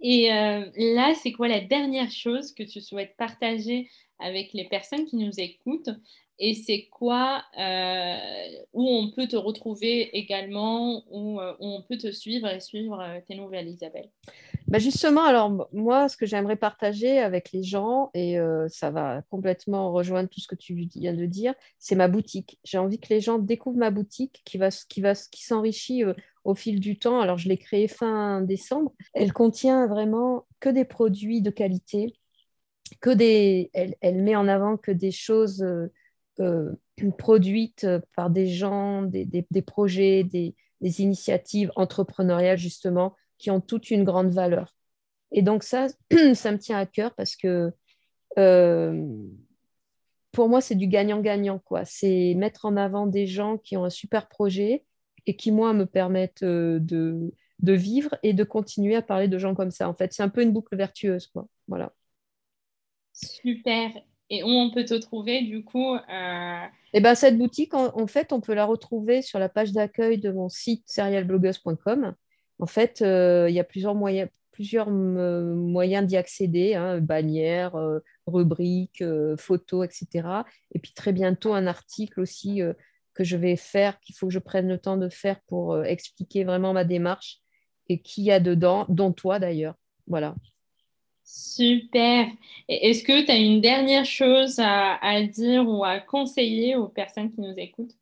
Et 0.00 0.28
là, 0.30 1.12
c'est 1.14 1.32
quoi 1.32 1.48
la 1.48 1.60
dernière 1.60 2.10
chose 2.10 2.54
que 2.54 2.62
tu 2.62 2.80
souhaites 2.80 3.14
partager 3.18 3.90
avec 4.18 4.54
les 4.54 4.66
personnes 4.66 5.04
qui 5.04 5.16
nous 5.16 5.38
écoutent? 5.38 5.90
Et 6.44 6.54
c'est 6.54 6.88
quoi 6.90 7.44
euh, 7.56 8.16
où 8.72 8.84
on 8.84 9.12
peut 9.12 9.28
te 9.28 9.36
retrouver 9.36 10.18
également, 10.18 11.04
où, 11.08 11.40
euh, 11.40 11.54
on 11.60 11.82
peut 11.82 11.96
te 11.96 12.10
suivre 12.10 12.48
et 12.48 12.58
suivre 12.58 13.00
euh, 13.00 13.20
tes 13.24 13.36
nouvelles, 13.36 13.68
Isabelle? 13.68 14.10
Bah 14.66 14.80
Justement, 14.80 15.22
alors 15.22 15.68
moi, 15.72 16.08
ce 16.08 16.16
que 16.16 16.26
j'aimerais 16.26 16.56
partager 16.56 17.20
avec 17.20 17.52
les 17.52 17.62
gens, 17.62 18.10
et 18.14 18.38
ça 18.68 18.90
va 18.90 19.22
complètement 19.30 19.92
rejoindre 19.92 20.30
tout 20.30 20.40
ce 20.40 20.48
que 20.48 20.54
tu 20.54 20.74
viens 20.74 21.12
de 21.12 21.26
dire, 21.26 21.54
c'est 21.78 21.94
ma 21.94 22.08
boutique. 22.08 22.58
J'ai 22.64 22.78
envie 22.78 22.98
que 22.98 23.08
les 23.10 23.20
gens 23.20 23.38
découvrent 23.38 23.78
ma 23.78 23.90
boutique 23.90 24.40
qui, 24.46 24.56
va, 24.56 24.70
qui, 24.70 25.02
va, 25.02 25.14
qui 25.14 25.44
s'enrichit 25.44 26.04
au 26.44 26.54
fil 26.54 26.80
du 26.80 26.98
temps. 26.98 27.20
Alors, 27.20 27.36
je 27.36 27.50
l'ai 27.50 27.58
créée 27.58 27.86
fin 27.86 28.40
décembre. 28.40 28.92
Elle 29.12 29.34
contient 29.34 29.86
vraiment 29.88 30.46
que 30.58 30.70
des 30.70 30.86
produits 30.86 31.42
de 31.42 31.50
qualité, 31.50 32.14
que 33.00 33.10
des, 33.10 33.70
elle, 33.74 33.94
elle 34.00 34.22
met 34.22 34.36
en 34.36 34.48
avant 34.48 34.78
que 34.78 34.90
des 34.90 35.12
choses 35.12 35.62
euh, 36.40 36.72
produites 37.18 37.86
par 38.16 38.30
des 38.30 38.46
gens, 38.46 39.02
des, 39.02 39.44
projets, 39.66 40.24
des, 40.24 40.54
initiatives 40.80 41.70
entrepreneuriales, 41.76 42.58
justement, 42.58 43.16
qui 43.38 43.50
ont 43.50 43.60
toute 43.60 43.90
une 43.90 44.04
grande 44.04 44.30
valeur. 44.30 44.74
Et 45.30 45.42
donc 45.42 45.62
ça, 45.62 45.86
ça 46.34 46.52
me 46.52 46.58
tient 46.58 46.78
à 46.78 46.86
cœur 46.86 47.14
parce 47.14 47.36
que 47.36 47.72
euh, 48.38 49.06
pour 50.30 50.48
moi, 50.48 50.60
c'est 50.60 50.74
du 50.74 50.86
gagnant-gagnant. 50.86 51.62
C'est 51.84 52.34
mettre 52.34 52.64
en 52.64 52.76
avant 52.76 53.06
des 53.06 53.26
gens 53.26 53.58
qui 53.58 53.76
ont 53.76 53.84
un 53.84 53.90
super 53.90 54.28
projet 54.28 54.84
et 55.26 55.36
qui, 55.36 55.52
moi, 55.52 55.72
me 55.72 55.86
permettent 55.86 56.42
euh, 56.42 56.78
de, 56.80 57.32
de 57.60 57.72
vivre 57.72 58.16
et 58.22 58.32
de 58.32 58.44
continuer 58.44 58.96
à 58.96 59.02
parler 59.02 59.28
de 59.28 59.38
gens 59.38 59.54
comme 59.54 59.70
ça. 59.70 59.88
En 59.88 59.94
fait, 59.94 60.12
c'est 60.12 60.22
un 60.22 60.28
peu 60.28 60.42
une 60.42 60.52
boucle 60.52 60.76
vertueuse. 60.76 61.26
Quoi. 61.28 61.46
Voilà. 61.68 61.92
Super 63.12 63.92
et 64.30 64.42
où 64.42 64.48
on 64.48 64.70
peut 64.70 64.84
te 64.84 64.94
trouver 64.94 65.42
du 65.42 65.64
coup 65.64 65.94
euh... 65.94 66.66
Eh 66.94 67.00
ben, 67.00 67.14
cette 67.14 67.38
boutique, 67.38 67.72
en, 67.74 68.06
fait, 68.06 68.32
on 68.32 68.40
peut 68.40 68.54
la 68.54 68.66
retrouver 68.66 69.22
sur 69.22 69.38
la 69.38 69.48
page 69.48 69.72
d'accueil 69.72 70.18
de 70.18 70.30
mon 70.30 70.50
site 70.50 70.84
serialbloggers.com. 70.86 72.14
En 72.58 72.66
fait, 72.66 73.00
euh, 73.00 73.46
il 73.48 73.54
y 73.54 73.60
a 73.60 73.64
plusieurs 73.64 73.94
moyens, 73.94 74.28
plusieurs 74.50 74.88
euh, 74.90 75.54
moyens 75.54 76.06
d'y 76.06 76.18
accéder, 76.18 76.74
hein, 76.74 76.98
bannières, 77.00 77.74
rubriques, 78.26 79.02
photos, 79.38 79.86
etc. 79.86 80.28
Et 80.74 80.78
puis 80.78 80.92
très 80.92 81.14
bientôt, 81.14 81.54
un 81.54 81.66
article 81.66 82.20
aussi 82.20 82.60
que 83.14 83.24
je 83.24 83.36
vais 83.38 83.56
faire, 83.56 83.98
qu'il 84.00 84.14
faut 84.14 84.26
que 84.26 84.32
je 84.34 84.38
prenne 84.38 84.68
le 84.68 84.76
temps 84.76 84.98
de 84.98 85.08
faire 85.08 85.40
pour 85.46 85.82
expliquer 85.84 86.44
vraiment 86.44 86.74
ma 86.74 86.84
démarche 86.84 87.38
et 87.88 88.02
qui 88.02 88.24
y 88.24 88.30
a 88.30 88.40
dedans, 88.40 88.84
dont 88.90 89.12
toi 89.12 89.38
d'ailleurs. 89.38 89.76
Voilà. 90.06 90.34
Super. 91.34 92.26
Est-ce 92.68 93.02
que 93.02 93.24
tu 93.24 93.30
as 93.30 93.38
une 93.38 93.62
dernière 93.62 94.04
chose 94.04 94.56
à, 94.58 95.22
dire 95.22 95.66
ou 95.66 95.82
à 95.82 95.98
conseiller 95.98 96.76
aux 96.76 96.88
personnes 96.88 97.32
qui 97.32 97.40
nous 97.40 97.54
écoutent? 97.56 97.96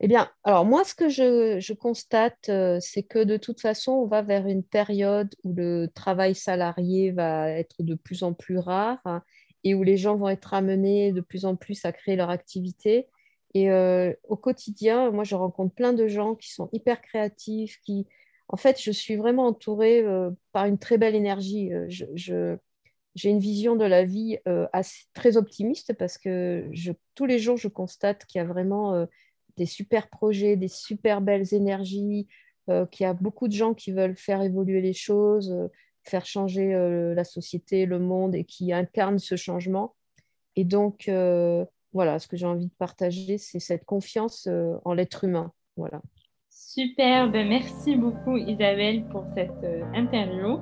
Eh 0.00 0.08
bien, 0.08 0.30
alors 0.44 0.64
moi, 0.64 0.82
ce 0.82 0.94
que 0.94 1.10
je, 1.10 1.74
constate, 1.74 2.48
euh, 2.48 2.78
c'est 2.80 3.02
que 3.02 3.22
de 3.22 3.36
toute 3.36 3.60
façon, 3.60 3.92
on 3.92 4.06
va 4.06 4.22
vers 4.22 4.46
une 4.46 4.62
période 4.62 5.34
où 5.44 5.52
le 5.52 5.88
travail 5.94 6.34
salarié 6.34 7.12
va 7.12 7.50
être 7.50 7.82
de 7.82 7.94
plus 7.94 8.22
en 8.22 8.32
plus 8.32 8.56
rare 8.56 9.20
et 9.62 9.74
où 9.74 9.82
les 9.82 9.98
gens 9.98 10.16
vont 10.16 10.30
être 10.30 10.54
amenés 10.54 11.12
de 11.12 11.20
plus 11.20 11.44
en 11.44 11.56
plus 11.56 11.84
à 11.84 11.92
créer 11.92 12.16
leur 12.16 12.30
activité. 12.30 13.08
Et 13.52 13.70
euh, 13.70 14.14
au 14.26 14.36
quotidien, 14.36 15.10
moi, 15.10 15.24
je 15.24 15.34
rencontre 15.34 15.74
plein 15.74 15.92
de 15.92 16.08
gens 16.08 16.34
qui 16.34 16.50
sont 16.50 16.70
hyper 16.72 17.02
créatifs, 17.02 17.78
qui, 17.84 18.06
en 18.48 18.56
fait, 18.56 18.80
je 18.80 18.90
suis 18.90 19.16
vraiment 19.16 19.46
entourée 19.46 20.00
euh, 20.00 20.30
par 20.52 20.66
une 20.66 20.78
très 20.78 20.98
belle 20.98 21.14
énergie. 21.14 21.72
Euh, 21.72 22.56
j'ai 23.14 23.30
une 23.30 23.38
vision 23.38 23.76
de 23.76 23.84
la 23.84 24.04
vie 24.04 24.38
euh, 24.48 24.66
très 25.14 25.36
optimiste 25.36 25.94
parce 25.94 26.18
que 26.18 26.68
tous 27.14 27.26
les 27.26 27.38
jours, 27.38 27.56
je 27.56 27.68
constate 27.68 28.26
qu'il 28.26 28.40
y 28.40 28.42
a 28.42 28.46
vraiment 28.46 29.06
des 29.56 29.66
super 29.66 30.08
projets, 30.08 30.56
des 30.56 30.68
super 30.68 31.20
belles 31.20 31.54
énergies, 31.54 32.26
qu'il 32.90 33.04
y 33.04 33.06
a 33.06 33.14
beaucoup 33.14 33.46
de 33.46 33.52
gens 33.52 33.72
qui 33.72 33.92
veulent 33.92 34.16
faire 34.16 34.42
évoluer 34.42 34.80
les 34.80 34.94
choses, 34.94 35.54
faire 36.02 36.26
changer 36.26 36.72
la 37.14 37.22
société, 37.22 37.86
le 37.86 38.00
monde 38.00 38.34
et 38.34 38.42
qui 38.42 38.72
incarnent 38.72 39.20
ce 39.20 39.36
changement. 39.36 39.94
Et 40.56 40.64
donc, 40.64 41.08
voilà, 41.92 42.18
ce 42.18 42.26
que 42.26 42.36
j'ai 42.36 42.46
envie 42.46 42.66
de 42.66 42.74
partager, 42.78 43.38
c'est 43.38 43.60
cette 43.60 43.84
confiance 43.84 44.48
en 44.84 44.92
l'être 44.92 45.22
humain. 45.22 45.52
Voilà. 45.76 46.02
Super, 46.74 47.30
ben, 47.30 47.48
merci 47.48 47.94
beaucoup 47.94 48.36
Isabelle 48.36 49.04
pour 49.12 49.24
cette 49.36 49.62
euh, 49.62 49.84
interview. 49.94 50.58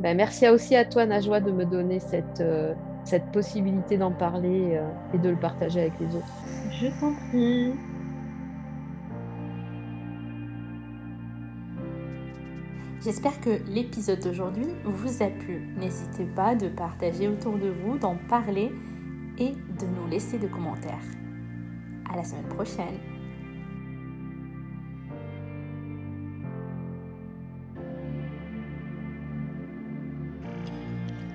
Ben, 0.00 0.16
merci 0.16 0.48
aussi 0.48 0.74
à 0.74 0.86
toi 0.86 1.04
Najwa 1.04 1.40
de 1.40 1.52
me 1.52 1.66
donner 1.66 2.00
cette, 2.00 2.40
euh, 2.40 2.72
cette 3.04 3.30
possibilité 3.32 3.98
d'en 3.98 4.12
parler 4.12 4.76
euh, 4.76 4.88
et 5.12 5.18
de 5.18 5.28
le 5.28 5.36
partager 5.36 5.80
avec 5.80 5.92
les 6.00 6.06
autres. 6.06 6.24
Je 6.80 6.86
t'en 6.98 7.12
prie. 7.28 7.74
J'espère 13.04 13.38
que 13.42 13.62
l'épisode 13.68 14.20
d'aujourd'hui 14.20 14.68
vous 14.84 15.22
a 15.22 15.26
plu. 15.26 15.68
N'hésitez 15.76 16.24
pas 16.24 16.54
de 16.54 16.68
partager 16.68 17.28
autour 17.28 17.58
de 17.58 17.68
vous, 17.68 17.98
d'en 17.98 18.16
parler 18.30 18.72
et 19.36 19.50
de 19.50 19.86
nous 20.00 20.08
laisser 20.10 20.38
des 20.38 20.48
commentaires. 20.48 21.04
À 22.10 22.16
la 22.16 22.24
semaine 22.24 22.48
prochaine. 22.48 23.15